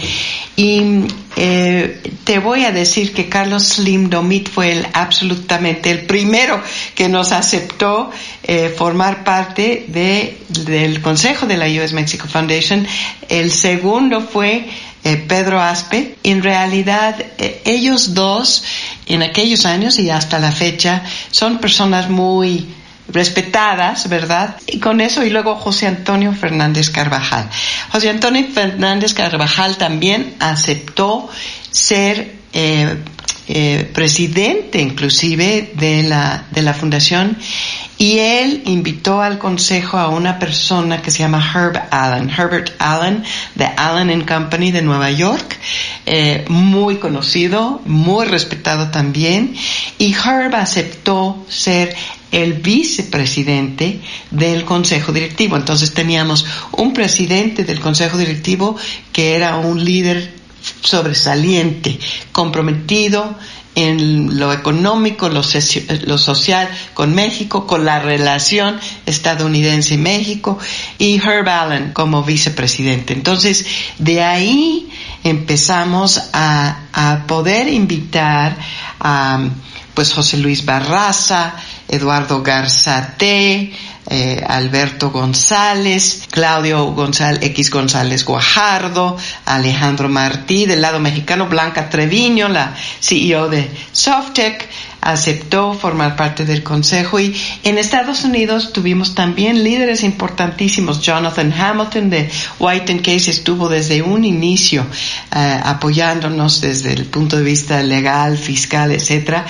y 0.58 1.06
eh, 1.38 2.02
te 2.26 2.40
voy 2.40 2.66
a 2.66 2.72
decir 2.72 3.14
que 3.14 3.30
Carlos 3.30 3.64
Slim 3.64 4.10
Domit 4.10 4.50
fue 4.50 4.74
el, 4.74 4.88
absolutamente 4.94 5.90
el 5.90 6.02
primero 6.06 6.62
que 6.94 7.08
nos 7.08 7.32
aceptó 7.32 8.12
eh, 8.44 8.74
formar 8.78 9.24
parte 9.24 9.86
de, 9.88 10.38
del 10.50 11.02
consejo 11.02 11.48
de 11.48 11.58
la 11.58 11.68
US 11.68 11.94
Mexico 11.94 12.28
Foundation. 12.28 12.86
El 13.30 13.50
segundo 13.52 14.22
fue 14.22 14.68
eh, 15.04 15.18
Pedro 15.18 15.62
Aspe. 15.62 16.18
En 16.24 16.44
realidad, 16.44 17.16
eh, 17.38 17.62
ellos 17.66 18.14
dos, 18.14 18.64
en 19.06 19.24
aquellos 19.24 19.66
años 19.66 19.98
y 20.00 20.10
hasta 20.10 20.40
la 20.40 20.52
fecha, 20.52 21.04
son 21.32 21.60
personas 21.60 22.10
muy 22.10 22.68
respetadas, 23.08 24.08
¿verdad? 24.10 24.56
Y 24.68 24.80
con 24.80 25.02
eso, 25.02 25.26
y 25.26 25.30
luego 25.30 25.56
José 25.56 25.88
Antonio 25.88 26.34
Fernández 26.34 26.90
Carvajal. 26.90 27.50
José 27.92 28.10
Antonio 28.10 28.46
Fernández 28.54 29.14
Carvajal 29.14 29.78
también 29.78 30.36
aceptó 30.40 31.30
ser 31.72 32.36
eh, 32.54 32.96
presidente 33.94 34.80
inclusive 34.80 35.74
de 35.76 36.04
la, 36.04 36.46
de 36.52 36.62
la 36.62 36.74
fundación 36.74 37.38
y 38.02 38.18
él 38.18 38.64
invitó 38.66 39.22
al 39.22 39.38
consejo 39.38 39.96
a 40.00 40.08
una 40.08 40.40
persona 40.40 41.04
que 41.04 41.12
se 41.12 41.20
llama 41.20 41.38
Herb 41.54 41.80
Allen, 41.92 42.32
Herbert 42.32 42.72
Allen, 42.80 43.24
de 43.54 43.66
Allen 43.66 44.26
Company 44.26 44.72
de 44.72 44.82
Nueva 44.82 45.12
York, 45.12 45.60
eh, 46.08 46.44
muy 46.50 46.96
conocido, 46.96 47.80
muy 47.86 48.26
respetado 48.26 48.90
también, 48.90 49.54
y 50.00 50.16
Herb 50.16 50.56
aceptó 50.56 51.46
ser 51.48 51.96
el 52.32 52.54
vicepresidente 52.54 54.02
del 54.32 54.66
consejo 54.66 55.12
directivo. 55.12 55.56
Entonces 55.56 55.94
teníamos 55.94 56.44
un 56.72 56.94
presidente 56.94 57.66
del 57.66 57.80
consejo 57.80 58.18
directivo 58.18 58.78
que 59.14 59.36
era 59.36 59.58
un 59.58 59.86
líder 59.86 60.34
sobresaliente, 60.82 62.00
comprometido 62.32 63.36
en 63.76 64.40
lo 64.40 64.52
económico, 64.52 65.30
lo, 65.30 65.44
social 65.44 66.70
con 66.94 67.16
México, 67.16 67.66
con 67.66 67.86
la 67.86 68.00
relación 68.00 68.80
estadounidense 69.06 69.94
y 69.94 69.98
México, 69.98 70.60
y 70.98 71.22
Herb 71.22 71.48
Allen 71.48 71.94
como 71.94 72.24
vicepresidente. 72.24 73.14
Entonces, 73.14 73.66
de 73.98 74.24
ahí 74.24 74.90
empezamos 75.24 76.22
a, 76.34 76.82
a 76.94 77.28
poder 77.28 77.70
invitar 77.70 78.58
a 79.00 79.40
pues 79.94 80.14
José 80.14 80.38
Luis 80.38 80.66
Barraza, 80.66 81.56
Eduardo 81.88 82.42
Garzate, 82.42 83.74
eh, 84.10 84.44
Alberto 84.48 85.12
González, 85.12 86.28
Claudio 86.32 86.92
González, 86.94 87.44
X 87.44 87.70
González 87.70 88.26
Guajardo, 88.26 89.18
Alejandro 89.46 90.10
Martí, 90.10 90.66
del 90.66 90.82
lado 90.82 91.00
mexicano, 91.00 91.48
Blanca 91.48 91.90
Treviño, 91.90 92.50
la 92.50 92.76
CEO 93.00 93.48
de 93.48 93.70
Softec, 93.92 94.68
aceptó 95.02 95.74
formar 95.74 96.16
parte 96.16 96.46
del 96.46 96.62
consejo 96.62 97.20
y 97.20 97.36
en 97.64 97.78
Estados 97.78 98.24
Unidos 98.24 98.72
tuvimos 98.72 99.16
también 99.16 99.64
líderes 99.64 100.04
importantísimos. 100.04 101.02
Jonathan 101.02 101.52
Hamilton 101.52 102.10
de 102.10 102.30
White 102.60 103.02
Case 103.02 103.32
estuvo 103.32 103.68
desde 103.68 104.02
un 104.02 104.24
inicio 104.24 104.86
eh, 105.36 105.60
apoyándonos 105.64 106.62
desde 106.62 106.94
el 106.94 107.06
punto 107.06 107.38
de 107.38 107.44
vista 107.44 107.82
legal, 107.82 108.38
fiscal, 108.38 108.92
etcétera 108.92 109.46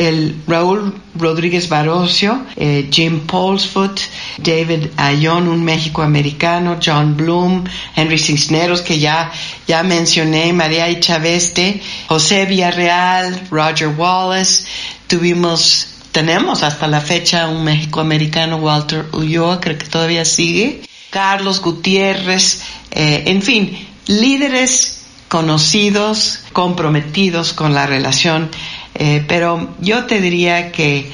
el 0.00 0.34
Raúl 0.46 0.94
Rodríguez 1.14 1.68
Barocio, 1.68 2.46
eh, 2.56 2.88
Jim 2.90 3.26
Polsfoot, 3.26 4.00
David 4.38 4.86
Ayon, 4.96 5.46
un 5.46 5.62
México 5.62 6.00
americano, 6.00 6.78
John 6.82 7.18
Bloom, 7.18 7.64
Henry 7.94 8.16
Cisneros, 8.16 8.80
que 8.80 8.98
ya, 8.98 9.30
ya 9.68 9.82
mencioné, 9.82 10.54
María 10.54 10.88
Ichaveste, 10.88 11.82
José 12.08 12.46
Villarreal, 12.46 13.48
Roger 13.50 13.88
Wallace, 13.88 14.64
tuvimos 15.06 15.88
tenemos 16.12 16.62
hasta 16.62 16.88
la 16.88 17.02
fecha 17.02 17.48
un 17.48 17.62
México 17.62 18.00
americano, 18.00 18.56
Walter 18.56 19.04
Ulloa, 19.12 19.60
creo 19.60 19.76
que 19.76 19.86
todavía 19.86 20.24
sigue, 20.24 20.80
Carlos 21.10 21.60
Gutiérrez, 21.60 22.62
eh, 22.90 23.24
en 23.26 23.42
fin, 23.42 23.86
líderes 24.06 25.00
conocidos, 25.28 26.40
comprometidos 26.52 27.52
con 27.52 27.72
la 27.72 27.86
relación 27.86 28.50
eh, 29.02 29.24
pero 29.26 29.76
yo 29.80 30.04
te 30.04 30.20
diría 30.20 30.72
que, 30.72 31.10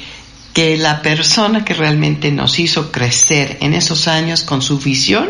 que 0.52 0.76
la 0.76 1.02
persona 1.02 1.64
que 1.64 1.72
realmente 1.72 2.32
nos 2.32 2.58
hizo 2.58 2.90
crecer 2.90 3.58
en 3.60 3.74
esos 3.74 4.08
años 4.08 4.42
con 4.42 4.60
su 4.60 4.80
visión 4.80 5.28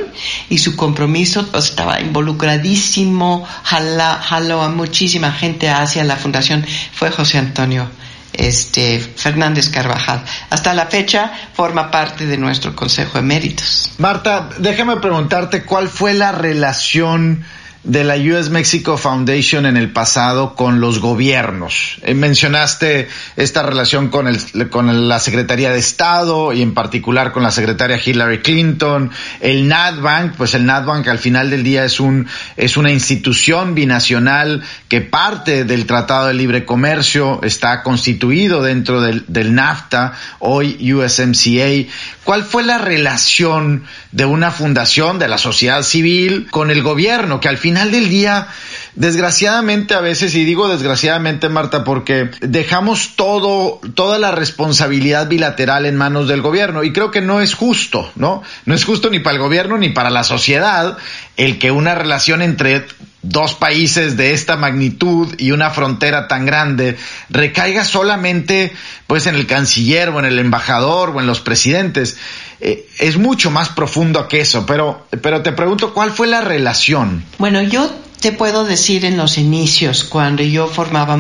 y 0.49 0.57
su 0.57 0.75
compromiso 0.75 1.47
pues, 1.49 1.67
estaba 1.67 2.01
involucradísimo, 2.01 3.47
jaló, 3.63 4.63
a 4.63 4.71
muchísima 4.71 5.33
gente 5.33 5.69
hacia 5.69 6.03
la 6.03 6.17
fundación, 6.17 6.65
fue 6.95 7.11
José 7.11 7.37
Antonio 7.37 7.91
este, 8.33 9.01
Fernández 9.01 9.69
Carvajal. 9.69 10.25
Hasta 10.49 10.73
la 10.73 10.87
fecha 10.87 11.31
forma 11.53 11.91
parte 11.91 12.25
de 12.25 12.39
nuestro 12.39 12.75
Consejo 12.75 13.19
de 13.19 13.23
Méritos. 13.23 13.91
Marta, 13.99 14.49
déjame 14.57 14.97
preguntarte 14.97 15.63
cuál 15.63 15.91
fue 15.91 16.15
la 16.15 16.33
relación 16.33 17.45
de 17.87 18.03
la 18.03 18.17
US 18.17 18.51
Mexico 18.51 18.99
Foundation 18.99 19.65
en 19.65 19.77
el 19.77 19.93
pasado 19.93 20.57
con 20.57 20.81
los 20.81 20.99
gobiernos. 20.99 21.99
Eh, 22.03 22.15
mencionaste 22.15 23.09
esta 23.37 23.63
relación 23.63 24.09
con, 24.09 24.27
el, 24.27 24.71
con 24.71 25.09
la 25.09 25.21
Secretaría 25.21 25.71
de 25.71 25.79
Estado 25.79 26.53
y 26.53 26.63
en 26.63 26.75
particular 26.75 27.31
con 27.31 27.45
la 27.45 27.53
secretaria 27.53 28.01
Hillary 28.05 28.43
Clinton, 28.43 29.13
el 29.41 29.69
NatBank, 29.69 30.35
pues 30.35 30.55
el 30.55 30.67
NatBank 30.67 31.07
al 31.07 31.19
final 31.19 31.49
del 31.49 31.63
día 31.63 31.85
es 31.85 32.01
un 32.01 32.27
es 32.57 32.77
una 32.77 32.91
institución 32.91 33.77
binacional 33.77 34.65
que 34.89 35.01
parte 35.01 35.65
del 35.65 35.87
Tratado 35.87 36.27
de 36.27 36.35
Libre 36.35 36.65
Comercio, 36.65 37.41
está 37.45 37.85
constituido 37.85 38.65
dentro 38.65 39.01
del, 39.01 39.25
del 39.29 39.55
NAFTA, 39.55 40.13
hoy 40.41 40.93
USMCA. 40.93 41.89
¿Cuál 42.25 42.43
fue 42.43 42.65
la 42.65 42.79
relación 42.79 43.85
de 44.11 44.25
una 44.25 44.51
fundación 44.51 45.21
de 45.21 45.29
la 45.29 45.39
sociedad 45.39 45.83
civil 45.83 46.49
con 46.51 46.73
el 46.73 46.83
gobierno 46.83 47.39
que 47.39 47.49
al 47.49 47.59
final 47.59 47.76
final 47.77 47.91
del 47.91 48.09
día, 48.09 48.47
desgraciadamente 48.95 49.93
a 49.93 50.01
veces, 50.01 50.35
y 50.35 50.47
digo 50.47 50.67
desgraciadamente 50.67 51.51
Marta, 51.51 51.85
porque 51.85 52.31
dejamos 52.41 53.17
todo, 53.17 53.83
toda 53.95 54.19
la 54.19 54.31
responsabilidad 54.31 55.29
bilateral 55.29 55.85
en 55.85 55.95
manos 55.95 56.27
del 56.27 56.41
gobierno 56.41 56.85
y 56.85 56.95
creo 56.95 57.11
que 57.11 57.21
no 57.21 57.43
es 57.43 57.53
justo, 57.53 58.11
¿no? 58.17 58.43
No 58.65 58.75
es 58.75 58.83
justo 58.87 59.11
ni 59.11 59.19
para 59.19 59.37
el 59.37 59.43
gobierno 59.43 59.77
ni 59.77 59.91
para 59.91 60.09
la 60.09 60.25
sociedad 60.25 60.97
el 61.37 61.59
que 61.59 61.71
una 61.71 61.95
relación 61.95 62.41
entre 62.41 62.87
dos 63.21 63.55
países 63.55 64.17
de 64.17 64.33
esta 64.33 64.57
magnitud 64.57 65.35
y 65.37 65.51
una 65.51 65.71
frontera 65.71 66.29
tan 66.29 66.47
grande 66.47 66.97
recaiga 67.29 67.85
solamente 67.85 68.73
pues 69.07 69.27
en 69.27 69.35
el 69.35 69.47
canciller 69.47 70.11
o 70.11 70.19
en 70.21 70.25
el 70.25 70.39
embajador 70.39 71.11
o 71.11 71.21
en 71.21 71.27
los 71.27 71.41
presidentes. 71.41 72.17
Eh, 72.61 72.89
es 72.99 73.19
mucho 73.19 73.51
más 73.51 73.69
profundo 73.71 74.29
que 74.29 74.41
eso, 74.41 74.65
pero, 74.65 75.07
pero 75.23 75.43
te 75.43 75.53
pregunto, 75.53 75.93
¿cuál 75.93 76.11
fue 76.13 76.27
la 76.27 76.41
relación? 76.41 77.25
Bueno, 77.39 77.63
yo 77.63 77.91
te 78.21 78.33
puedo 78.33 78.65
decir 78.65 79.05
en 79.05 79.17
los 79.17 79.39
inicios, 79.39 80.05
cuando 80.05 80.43
yo 80.43 80.67
formaba 80.69 81.17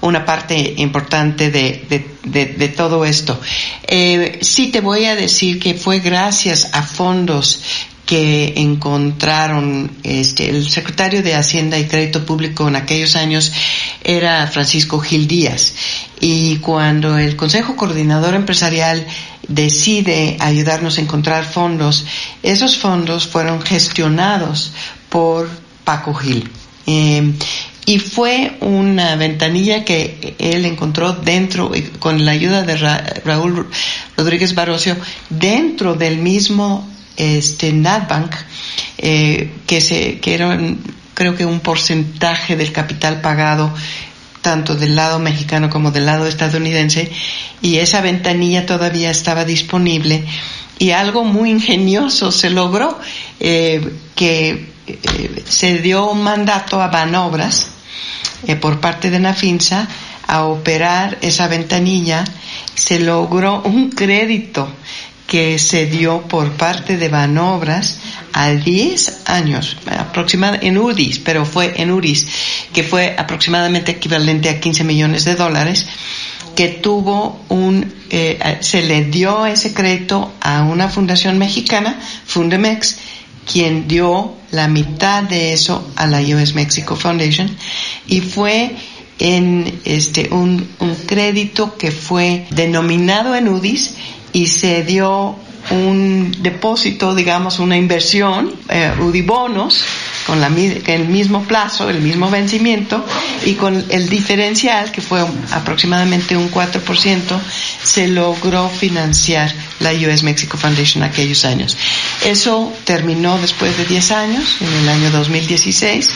una 0.00 0.24
parte 0.24 0.74
importante 0.76 1.50
de, 1.50 2.06
de, 2.24 2.68
todo 2.68 3.04
esto, 3.04 3.40
eh, 3.86 4.38
sí 4.42 4.68
te 4.68 4.80
voy 4.80 5.06
a 5.06 5.16
decir 5.16 5.58
que 5.58 5.74
fue 5.74 6.00
gracias 6.00 6.70
a 6.72 6.82
fondos 6.82 7.60
que 8.04 8.54
encontraron 8.56 9.90
este 10.04 10.48
el 10.48 10.70
secretario 10.70 11.24
de 11.24 11.34
Hacienda 11.34 11.76
y 11.76 11.86
Crédito 11.86 12.24
Público 12.24 12.68
en 12.68 12.76
aquellos 12.76 13.16
años 13.16 13.52
era 14.04 14.46
Francisco 14.46 15.00
Gil 15.00 15.26
Díaz 15.26 15.74
y 16.20 16.58
cuando 16.58 17.18
el 17.18 17.34
Consejo 17.34 17.74
Coordinador 17.74 18.34
Empresarial 18.34 19.04
decide 19.48 20.36
ayudarnos 20.40 20.98
a 20.98 21.00
encontrar 21.00 21.44
fondos, 21.44 22.04
esos 22.42 22.76
fondos 22.76 23.26
fueron 23.26 23.60
gestionados 23.62 24.72
por 25.08 25.48
Paco 25.84 26.14
Gil. 26.14 26.48
Eh, 26.86 27.32
y 27.86 28.00
fue 28.00 28.56
una 28.60 29.14
ventanilla 29.14 29.84
que 29.84 30.34
él 30.38 30.64
encontró 30.64 31.12
dentro, 31.12 31.70
con 32.00 32.24
la 32.24 32.32
ayuda 32.32 32.62
de 32.64 32.76
Raúl 33.24 33.68
Rodríguez 34.16 34.54
Barocio, 34.54 34.96
dentro 35.30 35.94
del 35.94 36.18
mismo 36.18 36.88
este 37.16 37.72
NatBank, 37.72 38.34
eh, 38.98 39.52
que, 39.66 39.80
se, 39.80 40.18
que 40.18 40.34
era 40.34 40.58
creo 41.14 41.34
que 41.34 41.46
un 41.46 41.60
porcentaje 41.60 42.56
del 42.56 42.72
capital 42.72 43.20
pagado 43.20 43.72
tanto 44.46 44.76
del 44.76 44.94
lado 44.94 45.18
mexicano 45.18 45.68
como 45.68 45.90
del 45.90 46.06
lado 46.06 46.24
estadounidense, 46.24 47.10
y 47.62 47.78
esa 47.78 48.00
ventanilla 48.00 48.64
todavía 48.64 49.10
estaba 49.10 49.44
disponible, 49.44 50.24
y 50.78 50.92
algo 50.92 51.24
muy 51.24 51.50
ingenioso 51.50 52.30
se 52.30 52.50
logró, 52.50 52.96
eh, 53.40 53.92
que 54.14 54.70
eh, 54.86 55.42
se 55.48 55.78
dio 55.78 56.08
un 56.08 56.22
mandato 56.22 56.80
a 56.80 56.86
Banobras 56.86 57.70
eh, 58.46 58.54
por 58.54 58.78
parte 58.78 59.10
de 59.10 59.18
Nafinsa 59.18 59.88
a 60.28 60.44
operar 60.44 61.18
esa 61.22 61.48
ventanilla, 61.48 62.22
se 62.76 63.00
logró 63.00 63.62
un 63.62 63.90
crédito 63.90 64.68
que 65.26 65.58
se 65.58 65.86
dio 65.86 66.22
por 66.22 66.52
parte 66.52 66.96
de 66.96 67.08
Banobras 67.08 67.98
a 68.32 68.50
10 68.50 69.22
años, 69.26 69.76
aproximadamente 69.86 70.66
en 70.68 70.78
UDIs, 70.78 71.18
pero 71.18 71.44
fue 71.44 71.74
en 71.76 71.90
URIs, 71.90 72.28
que 72.72 72.84
fue 72.84 73.14
aproximadamente 73.18 73.92
equivalente 73.92 74.48
a 74.48 74.60
15 74.60 74.84
millones 74.84 75.24
de 75.24 75.34
dólares, 75.34 75.86
que 76.54 76.68
tuvo 76.68 77.40
un, 77.48 77.92
eh, 78.10 78.58
se 78.60 78.82
le 78.82 79.04
dio 79.04 79.46
ese 79.46 79.74
crédito 79.74 80.32
a 80.40 80.62
una 80.62 80.88
fundación 80.88 81.38
mexicana, 81.38 82.00
Fundemex, 82.26 82.98
quien 83.50 83.86
dio 83.88 84.34
la 84.50 84.68
mitad 84.68 85.22
de 85.22 85.52
eso 85.52 85.88
a 85.96 86.06
la 86.06 86.20
US 86.20 86.54
Mexico 86.54 86.96
Foundation 86.96 87.48
y 88.06 88.20
fue 88.20 88.74
en 89.18 89.80
este 89.84 90.28
un, 90.30 90.68
un 90.78 90.94
crédito 90.94 91.76
que 91.76 91.90
fue 91.90 92.46
denominado 92.50 93.34
en 93.34 93.48
UDIs 93.48 93.94
y 94.32 94.46
se 94.46 94.82
dio 94.82 95.36
un 95.70 96.34
depósito, 96.40 97.14
digamos, 97.14 97.58
una 97.58 97.76
inversión, 97.76 98.52
eh, 98.68 98.92
UDIBonos, 99.00 99.84
con 100.26 100.40
la, 100.40 100.48
el 100.48 101.08
mismo 101.08 101.44
plazo, 101.44 101.88
el 101.88 102.00
mismo 102.00 102.30
vencimiento 102.30 103.04
y 103.44 103.54
con 103.54 103.84
el 103.90 104.08
diferencial, 104.08 104.90
que 104.90 105.00
fue 105.00 105.24
aproximadamente 105.52 106.36
un 106.36 106.50
4%, 106.50 107.20
se 107.82 108.08
logró 108.08 108.68
financiar 108.68 109.52
la 109.80 109.92
US 109.92 110.22
Mexico 110.22 110.56
Foundation 110.56 111.02
aquellos 111.02 111.44
años. 111.44 111.76
Eso 112.24 112.72
terminó 112.84 113.38
después 113.38 113.76
de 113.76 113.84
10 113.84 114.10
años, 114.12 114.56
en 114.60 114.72
el 114.72 114.88
año 114.88 115.10
2016, 115.10 116.08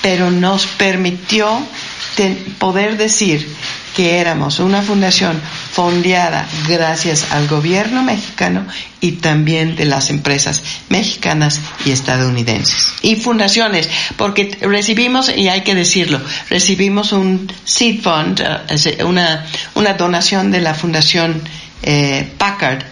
pero 0.00 0.30
nos 0.30 0.66
permitió 0.66 1.60
poder 2.58 2.96
decir 2.96 3.48
que 3.94 4.18
éramos 4.18 4.58
una 4.58 4.82
fundación 4.82 5.40
fondeada 5.72 6.46
gracias 6.68 7.32
al 7.32 7.48
gobierno 7.48 8.02
mexicano 8.02 8.66
y 9.00 9.12
también 9.12 9.76
de 9.76 9.84
las 9.84 10.10
empresas 10.10 10.62
mexicanas 10.88 11.60
y 11.84 11.90
estadounidenses. 11.90 12.94
Y 13.02 13.16
fundaciones, 13.16 13.88
porque 14.16 14.56
recibimos, 14.60 15.30
y 15.34 15.48
hay 15.48 15.62
que 15.62 15.74
decirlo, 15.74 16.20
recibimos 16.48 17.12
un 17.12 17.52
seed 17.64 18.00
fund, 18.00 18.40
eh, 18.40 19.04
una, 19.04 19.46
una 19.74 19.94
donación 19.94 20.50
de 20.50 20.60
la 20.60 20.74
fundación 20.74 21.42
eh, 21.82 22.30
Packard 22.38 22.84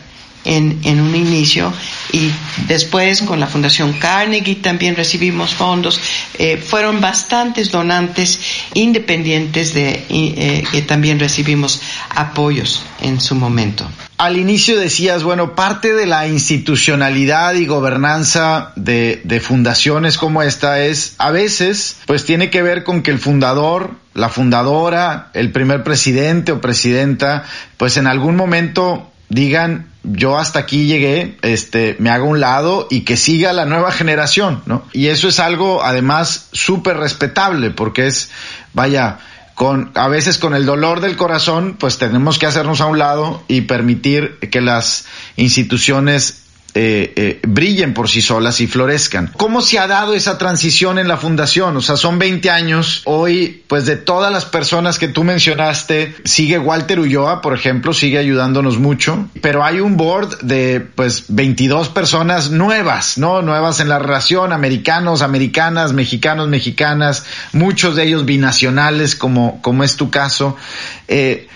en, 0.44 0.80
en 0.84 1.00
un 1.00 1.14
inicio 1.14 1.72
y 2.12 2.30
después 2.66 3.22
con 3.22 3.40
la 3.40 3.46
Fundación 3.46 3.92
Carnegie 3.94 4.56
también 4.56 4.96
recibimos 4.96 5.54
fondos. 5.54 6.00
Eh, 6.38 6.56
fueron 6.56 7.00
bastantes 7.00 7.70
donantes 7.70 8.40
independientes 8.74 9.74
de 9.74 10.04
eh, 10.08 10.64
que 10.70 10.82
también 10.82 11.18
recibimos 11.18 11.80
apoyos 12.10 12.82
en 13.00 13.20
su 13.20 13.34
momento. 13.34 13.88
Al 14.18 14.36
inicio 14.36 14.78
decías, 14.78 15.22
bueno, 15.22 15.54
parte 15.54 15.94
de 15.94 16.04
la 16.04 16.28
institucionalidad 16.28 17.54
y 17.54 17.64
gobernanza 17.64 18.72
de, 18.76 19.22
de 19.24 19.40
fundaciones 19.40 20.18
como 20.18 20.42
esta 20.42 20.80
es, 20.80 21.14
a 21.16 21.30
veces, 21.30 21.96
pues 22.04 22.26
tiene 22.26 22.50
que 22.50 22.60
ver 22.60 22.84
con 22.84 23.02
que 23.02 23.10
el 23.10 23.18
fundador, 23.18 23.92
la 24.12 24.28
fundadora, 24.28 25.30
el 25.32 25.52
primer 25.52 25.84
presidente 25.84 26.52
o 26.52 26.60
presidenta, 26.60 27.44
pues 27.78 27.96
en 27.96 28.06
algún 28.06 28.36
momento 28.36 29.10
digan, 29.30 29.89
yo 30.02 30.38
hasta 30.38 30.60
aquí 30.60 30.86
llegué, 30.86 31.36
este, 31.42 31.96
me 31.98 32.10
hago 32.10 32.26
un 32.26 32.40
lado 32.40 32.86
y 32.90 33.02
que 33.02 33.16
siga 33.16 33.52
la 33.52 33.66
nueva 33.66 33.92
generación, 33.92 34.62
¿no? 34.66 34.84
Y 34.92 35.08
eso 35.08 35.28
es 35.28 35.40
algo, 35.40 35.82
además, 35.84 36.48
súper 36.52 36.96
respetable, 36.96 37.70
porque 37.70 38.06
es, 38.06 38.30
vaya, 38.72 39.18
con, 39.54 39.90
a 39.94 40.08
veces 40.08 40.38
con 40.38 40.54
el 40.54 40.64
dolor 40.64 41.00
del 41.00 41.16
corazón, 41.16 41.76
pues 41.78 41.98
tenemos 41.98 42.38
que 42.38 42.46
hacernos 42.46 42.80
a 42.80 42.86
un 42.86 42.98
lado 42.98 43.42
y 43.46 43.62
permitir 43.62 44.38
que 44.38 44.62
las 44.62 45.04
instituciones 45.36 46.44
eh, 46.74 47.12
eh, 47.16 47.40
brillen 47.46 47.94
por 47.94 48.08
sí 48.08 48.22
solas 48.22 48.60
y 48.60 48.66
florezcan. 48.66 49.32
¿Cómo 49.36 49.60
se 49.60 49.78
ha 49.78 49.86
dado 49.86 50.14
esa 50.14 50.38
transición 50.38 50.98
en 50.98 51.08
la 51.08 51.16
fundación? 51.16 51.76
O 51.76 51.80
sea, 51.80 51.96
son 51.96 52.18
20 52.18 52.48
años. 52.50 53.02
Hoy, 53.06 53.64
pues 53.66 53.86
de 53.86 53.96
todas 53.96 54.32
las 54.32 54.44
personas 54.44 54.98
que 54.98 55.08
tú 55.08 55.24
mencionaste, 55.24 56.14
sigue 56.24 56.58
Walter 56.58 57.00
Ulloa, 57.00 57.40
por 57.40 57.54
ejemplo, 57.54 57.92
sigue 57.92 58.18
ayudándonos 58.18 58.78
mucho, 58.78 59.28
pero 59.40 59.64
hay 59.64 59.80
un 59.80 59.96
board 59.96 60.40
de 60.42 60.80
pues 60.80 61.24
22 61.28 61.88
personas 61.88 62.50
nuevas, 62.50 63.18
¿no? 63.18 63.42
Nuevas 63.42 63.80
en 63.80 63.88
la 63.88 63.98
relación, 63.98 64.52
americanos, 64.52 65.22
americanas, 65.22 65.92
mexicanos, 65.92 66.48
mexicanas, 66.48 67.24
muchos 67.52 67.96
de 67.96 68.04
ellos 68.04 68.24
binacionales, 68.24 69.16
como, 69.16 69.60
como 69.62 69.82
es 69.84 69.96
tu 69.96 70.10
caso. 70.10 70.56
Eh, 71.08 71.48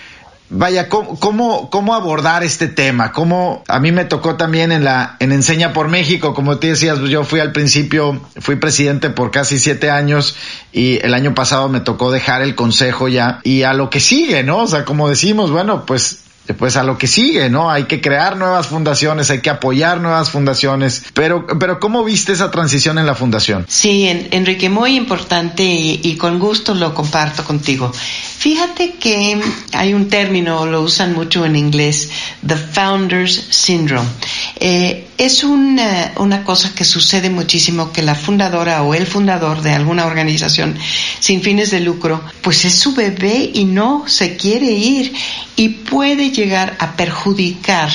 Vaya, 0.57 0.89
¿cómo, 0.89 1.69
¿cómo, 1.69 1.95
abordar 1.95 2.45
este 2.45 2.69
tema? 2.69 3.11
¿Cómo, 3.11 3.65
a 3.67 3.81
mí 3.81 3.91
me 3.91 4.05
tocó 4.05 4.37
también 4.37 4.71
en 4.71 4.85
la, 4.85 5.17
en 5.19 5.33
Enseña 5.33 5.73
por 5.73 5.89
México, 5.89 6.33
como 6.33 6.59
te 6.59 6.69
decías, 6.69 7.01
yo 7.01 7.25
fui 7.25 7.41
al 7.41 7.51
principio, 7.51 8.21
fui 8.39 8.55
presidente 8.55 9.11
por 9.11 9.33
casi 9.33 9.59
siete 9.59 9.91
años 9.91 10.37
y 10.73 11.05
el 11.05 11.13
año 11.15 11.35
pasado 11.35 11.69
me 11.69 11.81
tocó 11.81 12.13
dejar 12.13 12.41
el 12.43 12.55
consejo 12.55 13.09
ya 13.09 13.41
y 13.43 13.65
a 13.65 13.73
lo 13.73 13.91
que 13.91 13.99
sigue, 13.99 14.45
¿no? 14.45 14.59
O 14.59 14.67
sea, 14.69 14.85
como 14.85 15.09
decimos, 15.09 15.51
bueno, 15.51 15.87
pues 15.87 16.24
pues 16.53 16.77
a 16.77 16.83
lo 16.83 16.99
que 16.99 17.07
sigue, 17.07 17.49
¿no? 17.49 17.71
Hay 17.71 17.85
que 17.85 18.03
crear 18.03 18.37
nuevas 18.37 18.67
fundaciones, 18.67 19.31
hay 19.31 19.41
que 19.41 19.49
apoyar 19.49 20.01
nuevas 20.01 20.31
fundaciones, 20.31 21.03
pero, 21.15 21.47
pero 21.59 21.81
¿cómo 21.81 22.05
viste 22.05 22.33
esa 22.33 22.51
transición 22.51 22.99
en 22.99 23.07
la 23.07 23.15
fundación? 23.15 23.65
Sí, 23.67 24.07
Enrique, 24.31 24.69
muy 24.69 24.97
importante 24.97 25.65
y, 25.65 26.17
con 26.17 26.39
gusto 26.39 26.75
lo 26.75 26.95
comparto 26.95 27.45
contigo. 27.45 27.91
Fíjate 27.93 28.95
que 28.95 29.41
hay 29.73 29.95
un 29.95 30.09
término, 30.09 30.67
lo 30.67 30.83
usan 30.83 31.15
mucho 31.15 31.47
en 31.47 31.57
inglés, 31.57 32.11
the 32.47 32.57
Founders 32.57 33.47
Syndrome. 33.51 34.09
Eh, 34.57 35.09
es 35.17 35.45
una, 35.45 36.13
una 36.17 36.45
cosa 36.45 36.75
que 36.75 36.85
sucede 36.85 37.31
muchísimo 37.31 37.93
que 37.93 38.03
la 38.03 38.15
fundadora 38.15 38.83
o 38.83 38.95
el 38.95 39.07
fundador 39.07 39.63
de 39.63 39.73
alguna 39.73 40.07
organización 40.07 40.77
sin 41.21 41.43
fines 41.43 41.71
de 41.71 41.81
lucro, 41.81 42.21
pues 42.43 42.65
es 42.65 42.75
su 42.75 42.95
bebé 42.95 43.51
y 43.55 43.65
no 43.65 44.05
se 44.07 44.37
quiere 44.37 44.71
ir 44.71 45.15
y 45.57 45.69
puede 45.69 46.33
llegar 46.35 46.77
a 46.79 46.93
perjudicar 46.97 47.91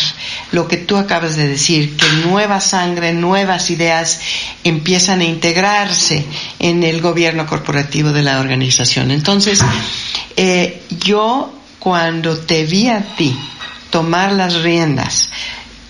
lo 0.52 0.67
que 0.67 0.78
tú 0.78 0.97
acabas 0.97 1.36
de 1.36 1.47
decir, 1.47 1.95
que 1.97 2.08
nueva 2.28 2.60
sangre, 2.62 3.13
nuevas 3.13 3.69
ideas 3.69 4.19
empiezan 4.63 5.21
a 5.21 5.25
integrarse 5.25 6.25
en 6.60 6.84
el 6.84 7.02
gobierno 7.02 7.45
corporativo 7.45 8.12
de 8.12 8.23
la 8.23 8.39
organización. 8.39 9.12
Entonces, 9.12 9.60
eh, 10.36 10.84
yo 11.06 11.54
cuando 11.80 12.38
te 12.38 12.65
vi 12.65 12.88
a 12.88 13.02
ti 13.15 13.36
tomar 13.89 14.32
las 14.34 14.62
riendas 14.62 15.30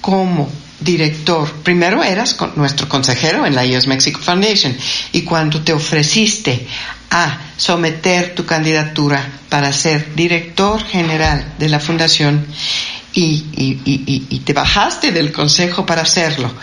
como 0.02 0.50
director, 0.80 1.52
primero 1.64 2.04
eras 2.04 2.38
nuestro 2.56 2.88
consejero 2.88 3.46
en 3.46 3.56
la 3.56 3.64
US 3.64 3.88
Mexico 3.88 4.20
Foundation. 4.22 4.76
Y 5.12 5.22
cuando 5.24 5.62
te 5.62 5.74
ofreciste 5.74 6.66
a 7.12 7.40
someter 7.58 8.36
tu 8.36 8.46
candidatura 8.46 9.26
para 9.50 9.74
ser 9.74 10.16
director 10.16 10.84
general 10.84 11.54
de 11.58 11.70
la 11.70 11.80
fundación 11.80 12.46
y, 13.14 14.40
te 14.46 14.54
bajaste 14.54 15.12
del 15.12 15.32
consejo 15.32 15.86
para 15.86 16.04
hacerlo 16.04 16.54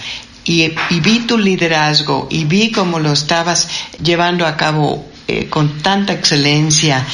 y, 0.45 0.73
vi 1.01 1.21
tu 1.21 1.37
liderazgo 1.37 2.29
y 2.31 2.45
vi 2.45 2.71
cómo 2.71 2.99
lo 2.99 3.13
estabas 3.13 3.69
llevando 4.03 4.47
a 4.47 4.57
cabo 4.57 5.05
eh, 5.29 5.49
con 5.49 5.79
tanta 5.83 6.13
excelencia 6.13 7.05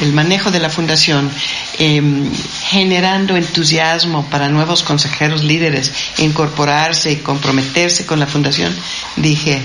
el 0.00 0.12
manejo 0.12 0.50
de 0.50 0.58
la 0.58 0.68
fundación, 0.68 1.30
em, 1.78 2.30
generando 2.68 3.36
entusiasmo 3.36 4.26
para 4.26 4.48
nuevos 4.48 4.82
consejeros 4.82 5.44
líderes, 5.44 5.92
incorporarse 6.18 7.12
y 7.12 7.16
comprometerse 7.16 8.04
con 8.04 8.18
la 8.18 8.26
fundación, 8.26 8.74
dije, 9.16 9.60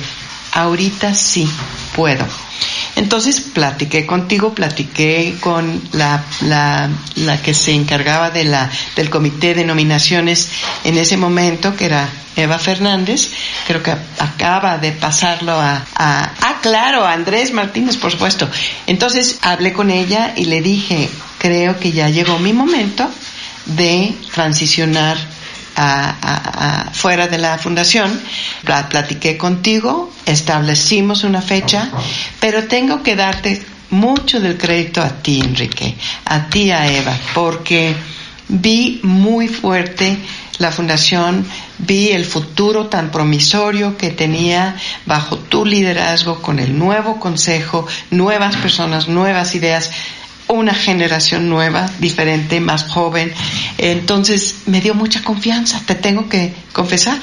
ahorita 0.54 1.14
sí 1.16 1.50
puedo. 1.96 2.26
Entonces 2.96 3.42
platiqué 3.42 4.06
contigo, 4.06 4.54
platiqué 4.54 5.36
con 5.40 5.82
la, 5.92 6.24
la, 6.42 6.90
la, 7.16 7.42
que 7.42 7.54
se 7.54 7.74
encargaba 7.74 8.32
de 8.32 8.44
la, 8.44 8.70
del 8.96 9.10
comité 9.10 9.54
de 9.54 9.66
nominaciones 9.66 10.50
en 10.84 10.98
ese 10.98 11.18
momento, 11.18 11.76
que 11.76 11.86
era 11.86 12.10
Eva 12.38 12.60
Fernández, 12.60 13.32
creo 13.66 13.82
que 13.82 13.92
acaba 13.92 14.78
de 14.78 14.92
pasarlo 14.92 15.54
a, 15.54 15.84
ah, 15.96 16.56
claro, 16.62 17.04
a 17.04 17.14
Andrés 17.14 17.52
Martínez, 17.52 17.98
por 17.98 18.12
supuesto. 18.12 18.48
Entonces 18.86 19.40
hablé 19.42 19.74
con 19.74 19.90
ella 19.90 20.34
y 20.36 20.46
le 20.46 20.62
dije, 20.62 21.10
creo 21.40 21.80
que 21.80 21.92
ya 21.92 22.10
llegó 22.10 22.38
mi 22.40 22.54
momento 22.54 23.10
de 23.66 24.16
transicionar 24.34 25.18
a, 25.76 26.90
fuera 26.94 27.28
de 27.28 27.38
la 27.38 27.58
fundación, 27.58 28.20
platiqué 28.90 29.38
contigo, 29.38 30.12
establecimos 30.26 31.24
una 31.24 31.42
fecha, 31.42 31.90
pero 32.40 32.68
tengo 32.68 33.04
que 33.04 33.16
darte 33.16 33.64
mucho 33.92 34.40
del 34.40 34.58
crédito 34.58 35.02
a 35.02 35.10
ti, 35.10 35.40
Enrique, 35.40 35.96
a 36.26 36.48
ti, 36.50 36.72
a 36.72 36.92
Eva, 36.92 37.16
porque 37.34 37.96
vi 38.48 39.00
muy 39.04 39.48
fuerte 39.48 40.18
la 40.58 40.72
fundación, 40.72 41.46
vi 41.80 42.10
el 42.10 42.26
futuro 42.26 42.88
tan 42.88 43.12
promisorio 43.12 43.98
que 43.98 44.10
tenía 44.10 44.76
bajo 45.06 45.38
tu 45.38 45.66
liderazgo 45.66 46.42
con 46.42 46.60
el 46.60 46.78
nuevo 46.78 47.20
consejo, 47.20 47.88
nuevas 48.12 48.56
personas, 48.56 49.08
nuevas 49.08 49.56
ideas 49.56 49.92
una 50.48 50.74
generación 50.74 51.50
nueva, 51.50 51.90
diferente, 52.00 52.60
más 52.60 52.84
joven. 52.84 53.34
Entonces 53.78 54.56
me 54.66 54.82
dio 54.82 54.96
mucha 54.96 55.22
confianza, 55.24 55.82
te 55.86 55.96
tengo 55.96 56.30
que 56.30 56.54
confesar. 56.74 57.20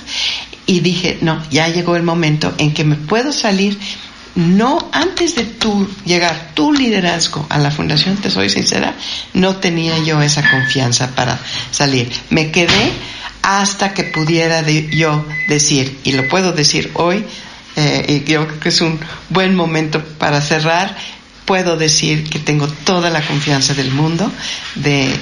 Y 0.67 0.81
dije, 0.81 1.19
no, 1.21 1.43
ya 1.51 1.69
llegó 1.69 1.97
el 1.97 2.03
momento 2.03 2.55
en 2.59 2.73
que 2.73 2.85
me 2.85 2.97
puedo 2.97 3.33
salir. 3.33 3.79
No, 4.35 4.89
antes 4.93 5.37
de 5.37 5.45
tú 5.45 5.89
llegar, 6.05 6.51
tu 6.55 6.73
liderazgo 6.73 7.47
a 7.49 7.59
la 7.59 7.71
fundación, 7.71 8.17
te 8.17 8.31
soy 8.31 8.51
sincera, 8.51 8.95
no 9.33 9.57
tenía 9.57 9.97
yo 9.99 10.21
esa 10.23 10.51
confianza 10.51 11.15
para 11.15 11.39
salir. 11.71 12.11
Me 12.31 12.51
quedé 12.51 12.93
hasta 13.45 13.93
que 13.93 14.05
pudiera 14.05 14.63
yo 14.63 15.27
decir, 15.49 15.99
y 16.03 16.13
lo 16.13 16.27
puedo 16.29 16.53
decir 16.53 16.91
hoy, 16.95 17.23
eh, 17.77 18.23
y 18.25 18.31
yo 18.31 18.47
creo 18.47 18.61
que 18.61 18.69
es 18.71 18.81
un 18.81 18.99
buen 19.29 19.55
momento 19.55 20.03
para 20.03 20.41
cerrar, 20.41 20.97
puedo 21.45 21.77
decir 21.77 22.25
que 22.25 22.39
tengo 22.39 22.67
toda 22.69 23.11
la 23.11 23.21
confianza 23.21 23.75
del 23.75 23.91
mundo 23.91 24.33
de, 24.77 25.15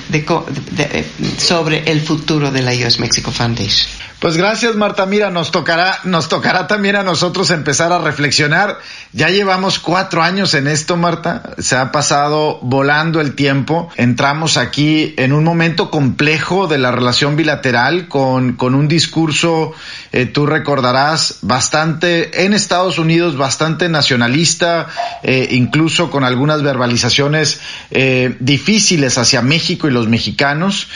sobre 1.37 1.91
el 1.91 2.01
futuro 2.01 2.53
de 2.53 2.62
la 2.62 2.73
US 2.73 3.01
Mexico 3.01 3.33
Foundation. 3.33 3.91
Pues 4.23 4.37
gracias 4.37 4.77
Marta, 4.77 5.05
mira, 5.05 5.33
nos 5.33 5.51
tocará, 5.51 5.99
nos 6.05 6.29
tocará 6.29 6.68
también 6.68 6.95
a 6.95 7.03
nosotros 7.03 7.51
empezar 7.51 7.93
a 7.93 7.99
reflexionar. 7.99 8.79
Ya 9.12 9.31
llevamos 9.31 9.81
cuatro 9.81 10.23
años 10.23 10.55
en 10.55 10.68
esto, 10.68 10.97
Marta. 10.97 11.55
Se 11.59 11.75
ha 11.75 11.91
pasado 11.91 12.61
volando 12.62 13.20
el 13.20 13.35
tiempo. 13.35 13.91
Entramos 13.97 14.59
aquí 14.59 15.12
en 15.16 15.33
un 15.33 15.43
momento 15.43 15.91
complejo 15.91 16.68
de 16.68 16.79
la 16.79 16.93
relación 16.93 17.35
bilateral 17.35 18.07
con, 18.07 18.53
con 18.53 18.77
un 18.77 18.87
discurso, 18.87 19.73
eh, 20.12 20.27
tú 20.27 20.47
recordarás, 20.47 21.39
bastante 21.43 22.45
en 22.45 22.55
Estados 22.55 23.01
Unidos, 23.01 23.37
bastante 23.37 23.89
nacionalista, 23.89 24.87
eh, 25.25 25.49
incluso 25.51 26.12
con 26.12 26.23
algunas 26.23 26.62
verbalizaciones 26.62 27.61
eh, 27.91 28.37
difíciles 28.39 29.18
hacia 29.18 29.43
México 29.43 29.89
y 29.89 29.91
los 29.91 30.07
mexicanos. 30.07 30.87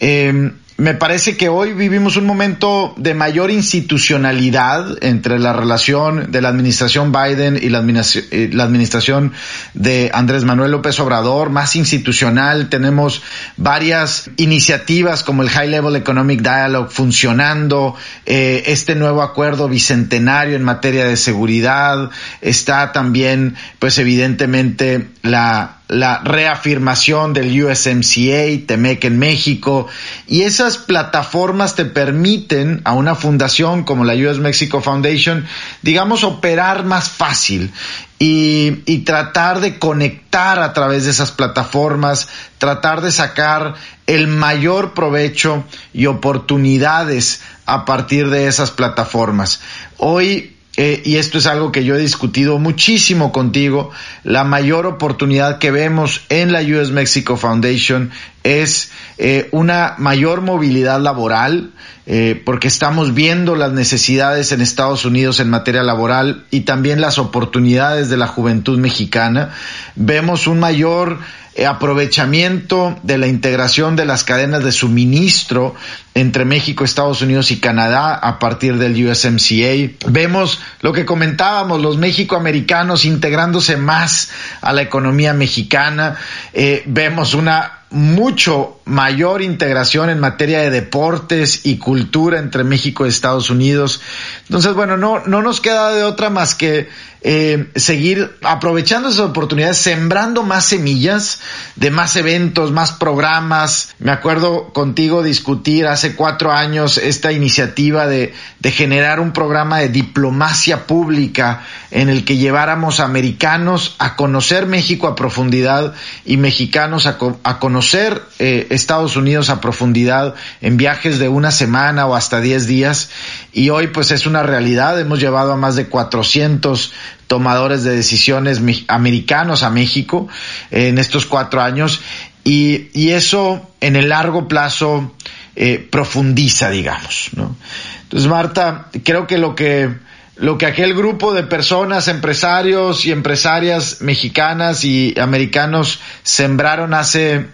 Eh, 0.00 0.52
me 0.76 0.94
parece 0.94 1.36
que 1.36 1.48
hoy 1.48 1.72
vivimos 1.72 2.16
un 2.16 2.26
momento 2.26 2.94
de 2.96 3.14
mayor 3.14 3.52
institucionalidad 3.52 5.04
entre 5.04 5.38
la 5.38 5.52
relación 5.52 6.32
de 6.32 6.40
la 6.40 6.48
administración 6.48 7.12
Biden 7.12 7.56
y 7.62 7.68
la, 7.68 7.78
administración 7.78 9.32
de 9.74 10.10
Andrés 10.12 10.42
Manuel 10.42 10.72
López 10.72 10.98
Obrador, 10.98 11.50
más 11.50 11.76
institucional. 11.76 12.70
Tenemos 12.70 13.22
varias 13.56 14.28
iniciativas 14.36 15.22
como 15.22 15.42
el 15.42 15.50
High 15.50 15.70
Level 15.70 15.94
Economic 15.94 16.42
Dialogue 16.42 16.90
funcionando, 16.90 17.94
eh, 18.26 18.64
este 18.66 18.96
nuevo 18.96 19.22
acuerdo 19.22 19.68
bicentenario 19.68 20.56
en 20.56 20.64
materia 20.64 21.04
de 21.04 21.16
seguridad, 21.16 22.10
está 22.40 22.90
también, 22.90 23.54
pues 23.78 23.98
evidentemente, 23.98 25.10
la 25.22 25.83
la 25.94 26.18
reafirmación 26.18 27.32
del 27.32 27.64
USMCA, 27.64 28.66
TEMEC 28.66 29.04
en 29.04 29.18
México, 29.18 29.86
y 30.26 30.42
esas 30.42 30.76
plataformas 30.76 31.74
te 31.74 31.84
permiten 31.84 32.80
a 32.84 32.92
una 32.92 33.14
fundación 33.14 33.84
como 33.84 34.04
la 34.04 34.14
US 34.14 34.38
Mexico 34.38 34.80
Foundation, 34.80 35.46
digamos, 35.82 36.24
operar 36.24 36.84
más 36.84 37.08
fácil 37.08 37.72
y, 38.18 38.82
y 38.86 38.98
tratar 38.98 39.60
de 39.60 39.78
conectar 39.78 40.58
a 40.58 40.72
través 40.72 41.04
de 41.04 41.10
esas 41.10 41.30
plataformas, 41.30 42.28
tratar 42.58 43.00
de 43.00 43.12
sacar 43.12 43.74
el 44.06 44.26
mayor 44.26 44.94
provecho 44.94 45.64
y 45.92 46.06
oportunidades 46.06 47.40
a 47.66 47.84
partir 47.84 48.30
de 48.30 48.48
esas 48.48 48.70
plataformas. 48.70 49.60
Hoy 49.96 50.54
eh, 50.76 51.02
y 51.04 51.16
esto 51.16 51.38
es 51.38 51.46
algo 51.46 51.70
que 51.70 51.84
yo 51.84 51.94
he 51.94 52.00
discutido 52.00 52.58
muchísimo 52.58 53.30
contigo, 53.30 53.90
la 54.24 54.42
mayor 54.42 54.86
oportunidad 54.86 55.58
que 55.58 55.70
vemos 55.70 56.22
en 56.30 56.52
la 56.52 56.62
US 56.62 56.90
Mexico 56.90 57.36
Foundation 57.36 58.10
es 58.42 58.90
eh, 59.16 59.48
una 59.52 59.94
mayor 59.98 60.40
movilidad 60.40 61.00
laboral, 61.00 61.70
eh, 62.06 62.42
porque 62.44 62.68
estamos 62.68 63.14
viendo 63.14 63.54
las 63.54 63.72
necesidades 63.72 64.50
en 64.50 64.60
Estados 64.60 65.04
Unidos 65.04 65.38
en 65.38 65.48
materia 65.48 65.84
laboral 65.84 66.44
y 66.50 66.60
también 66.62 67.00
las 67.00 67.18
oportunidades 67.18 68.10
de 68.10 68.16
la 68.16 68.26
juventud 68.26 68.78
mexicana. 68.78 69.54
Vemos 69.94 70.48
un 70.48 70.58
mayor 70.58 71.18
aprovechamiento 71.66 72.98
de 73.02 73.18
la 73.18 73.28
integración 73.28 73.96
de 73.96 74.04
las 74.04 74.24
cadenas 74.24 74.64
de 74.64 74.72
suministro 74.72 75.74
entre 76.14 76.44
México, 76.44 76.84
Estados 76.84 77.22
Unidos 77.22 77.50
y 77.50 77.60
Canadá 77.60 78.14
a 78.14 78.38
partir 78.38 78.76
del 78.78 79.06
USMCA. 79.06 80.08
Vemos 80.08 80.60
lo 80.80 80.92
que 80.92 81.04
comentábamos, 81.04 81.80
los 81.80 81.96
mexicoamericanos 81.96 83.04
integrándose 83.04 83.76
más 83.76 84.30
a 84.60 84.72
la 84.72 84.82
economía 84.82 85.32
mexicana. 85.32 86.16
Eh, 86.52 86.82
vemos 86.86 87.34
una 87.34 87.84
mucho 87.94 88.80
mayor 88.86 89.40
integración 89.40 90.10
en 90.10 90.18
materia 90.18 90.58
de 90.58 90.70
deportes 90.70 91.64
y 91.64 91.78
cultura 91.78 92.40
entre 92.40 92.64
México 92.64 93.06
y 93.06 93.08
Estados 93.08 93.50
Unidos. 93.50 94.00
Entonces, 94.42 94.74
bueno, 94.74 94.96
no, 94.96 95.22
no 95.26 95.42
nos 95.42 95.60
queda 95.60 95.92
de 95.92 96.02
otra 96.02 96.28
más 96.28 96.56
que 96.56 96.88
eh, 97.26 97.70
seguir 97.74 98.36
aprovechando 98.42 99.08
esas 99.08 99.20
oportunidades, 99.20 99.78
sembrando 99.78 100.42
más 100.42 100.66
semillas 100.66 101.40
de 101.74 101.90
más 101.90 102.16
eventos, 102.16 102.70
más 102.70 102.92
programas. 102.92 103.94
Me 103.98 104.12
acuerdo 104.12 104.74
contigo 104.74 105.22
discutir 105.22 105.86
hace 105.86 106.16
cuatro 106.16 106.52
años 106.52 106.98
esta 106.98 107.32
iniciativa 107.32 108.06
de, 108.06 108.34
generar 108.64 109.20
un 109.20 109.32
programa 109.32 109.78
de 109.78 109.88
diplomacia 109.88 110.86
pública 110.86 111.64
en 111.90 112.10
el 112.10 112.24
que 112.26 112.36
lleváramos 112.36 113.00
a 113.00 113.04
americanos 113.04 113.96
a 113.98 114.16
conocer 114.16 114.66
México 114.66 115.06
a 115.06 115.14
profundidad 115.14 115.94
y 116.26 116.36
mexicanos 116.36 117.06
a, 117.06 117.18
a 117.42 117.58
conocer 117.58 118.22
eh, 118.38 118.66
Estados 118.70 119.16
Unidos 119.16 119.48
a 119.48 119.60
profundidad 119.60 120.34
en 120.60 120.76
viajes 120.76 121.18
de 121.18 121.28
una 121.28 121.50
semana 121.50 122.06
o 122.06 122.14
hasta 122.14 122.40
diez 122.40 122.66
días. 122.66 123.08
Y 123.54 123.70
hoy 123.70 123.86
pues 123.86 124.10
es 124.10 124.26
una 124.26 124.42
realidad. 124.42 125.00
Hemos 125.00 125.20
llevado 125.20 125.52
a 125.52 125.56
más 125.56 125.76
de 125.76 125.86
400 125.86 126.92
tomadores 127.28 127.84
de 127.84 127.96
decisiones 127.96 128.60
americanos 128.88 129.62
a 129.62 129.70
México 129.70 130.28
en 130.70 130.98
estos 130.98 131.24
cuatro 131.24 131.62
años 131.62 132.00
y, 132.42 132.88
y 132.92 133.10
eso 133.10 133.70
en 133.80 133.96
el 133.96 134.10
largo 134.10 134.48
plazo 134.48 135.14
eh, 135.56 135.86
profundiza, 135.90 136.68
digamos. 136.68 137.30
¿no? 137.36 137.56
Entonces, 138.02 138.28
Marta, 138.28 138.88
creo 139.04 139.26
que 139.26 139.38
lo 139.38 139.54
que 139.54 140.02
lo 140.36 140.58
que 140.58 140.66
aquel 140.66 140.94
grupo 140.94 141.32
de 141.32 141.44
personas, 141.44 142.08
empresarios 142.08 143.06
y 143.06 143.12
empresarias 143.12 144.00
mexicanas 144.00 144.84
y 144.84 145.14
americanos 145.16 146.00
sembraron 146.24 146.92
hace 146.92 147.46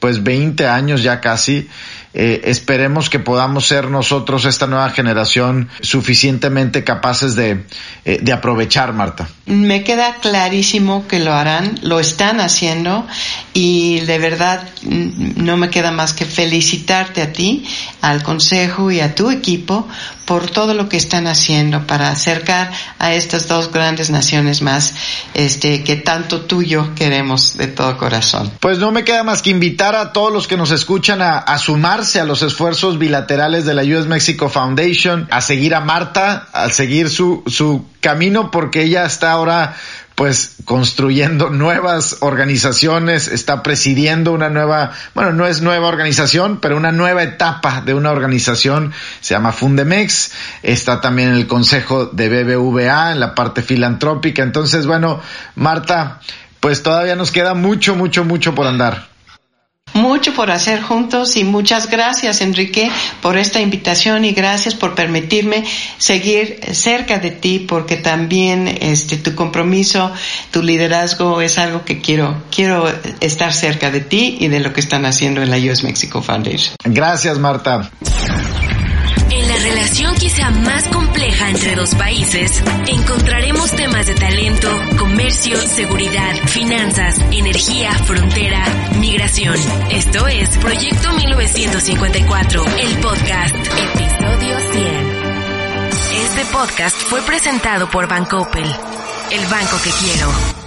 pues 0.00 0.22
20 0.22 0.66
años 0.66 1.02
ya 1.02 1.20
casi, 1.22 1.68
eh, 2.18 2.48
esperemos 2.50 3.10
que 3.10 3.18
podamos 3.18 3.68
ser 3.68 3.90
nosotros, 3.90 4.46
esta 4.46 4.66
nueva 4.66 4.88
generación, 4.88 5.68
suficientemente 5.82 6.82
capaces 6.82 7.36
de, 7.36 7.66
eh, 8.06 8.18
de 8.22 8.32
aprovechar, 8.32 8.94
Marta. 8.94 9.28
Me 9.46 9.84
queda 9.84 10.16
clarísimo 10.16 11.06
que 11.06 11.20
lo 11.20 11.32
harán, 11.32 11.78
lo 11.82 12.00
están 12.00 12.40
haciendo 12.40 13.06
y 13.54 14.00
de 14.00 14.18
verdad 14.18 14.68
mm, 14.82 15.44
no 15.44 15.56
me 15.56 15.70
queda 15.70 15.92
más 15.92 16.12
que 16.12 16.24
felicitarte 16.24 17.22
a 17.22 17.32
ti, 17.32 17.64
al 18.02 18.24
Consejo 18.24 18.90
y 18.90 19.00
a 19.00 19.14
tu 19.14 19.30
equipo 19.30 19.86
por 20.26 20.50
todo 20.50 20.74
lo 20.74 20.88
que 20.88 20.96
están 20.96 21.28
haciendo 21.28 21.86
para 21.86 22.10
acercar 22.10 22.72
a 22.98 23.14
estas 23.14 23.46
dos 23.46 23.72
grandes 23.72 24.10
naciones 24.10 24.60
más, 24.60 24.94
este, 25.34 25.84
que 25.84 25.94
tanto 25.94 26.40
tú 26.42 26.62
y 26.62 26.70
yo 26.70 26.94
queremos 26.96 27.56
de 27.56 27.68
todo 27.68 27.96
corazón. 27.96 28.50
Pues 28.58 28.78
no 28.78 28.90
me 28.90 29.04
queda 29.04 29.22
más 29.22 29.40
que 29.40 29.50
invitar 29.50 29.94
a 29.94 30.12
todos 30.12 30.32
los 30.32 30.48
que 30.48 30.56
nos 30.56 30.72
escuchan 30.72 31.22
a, 31.22 31.38
a 31.38 31.58
sumarse 31.58 32.18
a 32.20 32.24
los 32.24 32.42
esfuerzos 32.42 32.98
bilaterales 32.98 33.64
de 33.64 33.74
la 33.74 33.82
US 33.82 34.06
Mexico 34.06 34.48
Foundation, 34.48 35.28
a 35.30 35.40
seguir 35.40 35.74
a 35.76 35.80
Marta, 35.80 36.48
a 36.52 36.68
seguir 36.70 37.08
su, 37.08 37.44
su 37.46 37.86
camino 38.06 38.52
porque 38.52 38.84
ella 38.84 39.04
está 39.04 39.32
ahora 39.32 39.74
pues 40.14 40.58
construyendo 40.64 41.50
nuevas 41.50 42.18
organizaciones, 42.20 43.26
está 43.26 43.64
presidiendo 43.64 44.32
una 44.32 44.48
nueva, 44.48 44.92
bueno, 45.12 45.32
no 45.32 45.44
es 45.44 45.60
nueva 45.60 45.88
organización, 45.88 46.60
pero 46.60 46.76
una 46.76 46.92
nueva 46.92 47.24
etapa 47.24 47.80
de 47.80 47.94
una 47.94 48.12
organización, 48.12 48.92
se 49.20 49.34
llama 49.34 49.50
Fundemex, 49.50 50.30
está 50.62 51.00
también 51.00 51.30
en 51.30 51.34
el 51.34 51.48
consejo 51.48 52.06
de 52.06 52.28
BBVA, 52.28 53.10
en 53.10 53.18
la 53.18 53.34
parte 53.34 53.60
filantrópica, 53.60 54.44
entonces, 54.44 54.86
bueno, 54.86 55.20
Marta, 55.56 56.20
pues 56.60 56.84
todavía 56.84 57.16
nos 57.16 57.32
queda 57.32 57.54
mucho, 57.54 57.96
mucho, 57.96 58.24
mucho 58.24 58.54
por 58.54 58.68
andar 58.68 59.15
mucho 59.96 60.34
por 60.34 60.50
hacer 60.50 60.82
juntos 60.82 61.36
y 61.36 61.44
muchas 61.44 61.90
gracias 61.90 62.40
Enrique 62.40 62.90
por 63.22 63.36
esta 63.36 63.60
invitación 63.60 64.24
y 64.24 64.32
gracias 64.32 64.74
por 64.74 64.94
permitirme 64.94 65.64
seguir 65.98 66.60
cerca 66.72 67.18
de 67.18 67.30
ti 67.30 67.64
porque 67.66 67.96
también 67.96 68.68
este 68.80 69.16
tu 69.16 69.34
compromiso, 69.34 70.12
tu 70.50 70.62
liderazgo 70.62 71.40
es 71.40 71.58
algo 71.58 71.84
que 71.84 72.00
quiero 72.00 72.44
quiero 72.54 72.86
estar 73.20 73.52
cerca 73.52 73.90
de 73.90 74.00
ti 74.00 74.36
y 74.40 74.48
de 74.48 74.60
lo 74.60 74.72
que 74.72 74.80
están 74.80 75.06
haciendo 75.06 75.42
en 75.42 75.50
la 75.50 75.58
US 75.58 75.82
Mexico 75.82 76.22
Foundation. 76.22 76.76
Gracias 76.84 77.38
Marta. 77.38 77.90
En 79.30 79.48
la 79.48 79.56
relación 79.56 80.14
quizá 80.14 80.50
más 80.50 80.86
compleja 80.88 81.50
entre 81.50 81.74
dos 81.74 81.94
países, 81.94 82.62
encontraremos 82.86 83.70
temas 83.72 84.06
de 84.06 84.14
talento, 84.14 84.68
comercio, 84.98 85.56
seguridad, 85.60 86.36
finanzas, 86.46 87.18
energía, 87.32 87.92
frontera, 87.92 88.64
migración. 89.00 89.56
Esto 89.90 90.26
es 90.28 90.56
Proyecto 90.58 91.12
1954, 91.12 92.64
el 92.78 92.98
podcast, 92.98 93.56
episodio 93.56 94.58
100. 94.72 95.16
Este 96.24 96.44
podcast 96.52 96.96
fue 96.96 97.20
presentado 97.22 97.90
por 97.90 98.06
Bancoppel, 98.06 98.64
el 98.64 99.46
banco 99.46 99.76
que 99.82 99.90
quiero. 99.90 100.65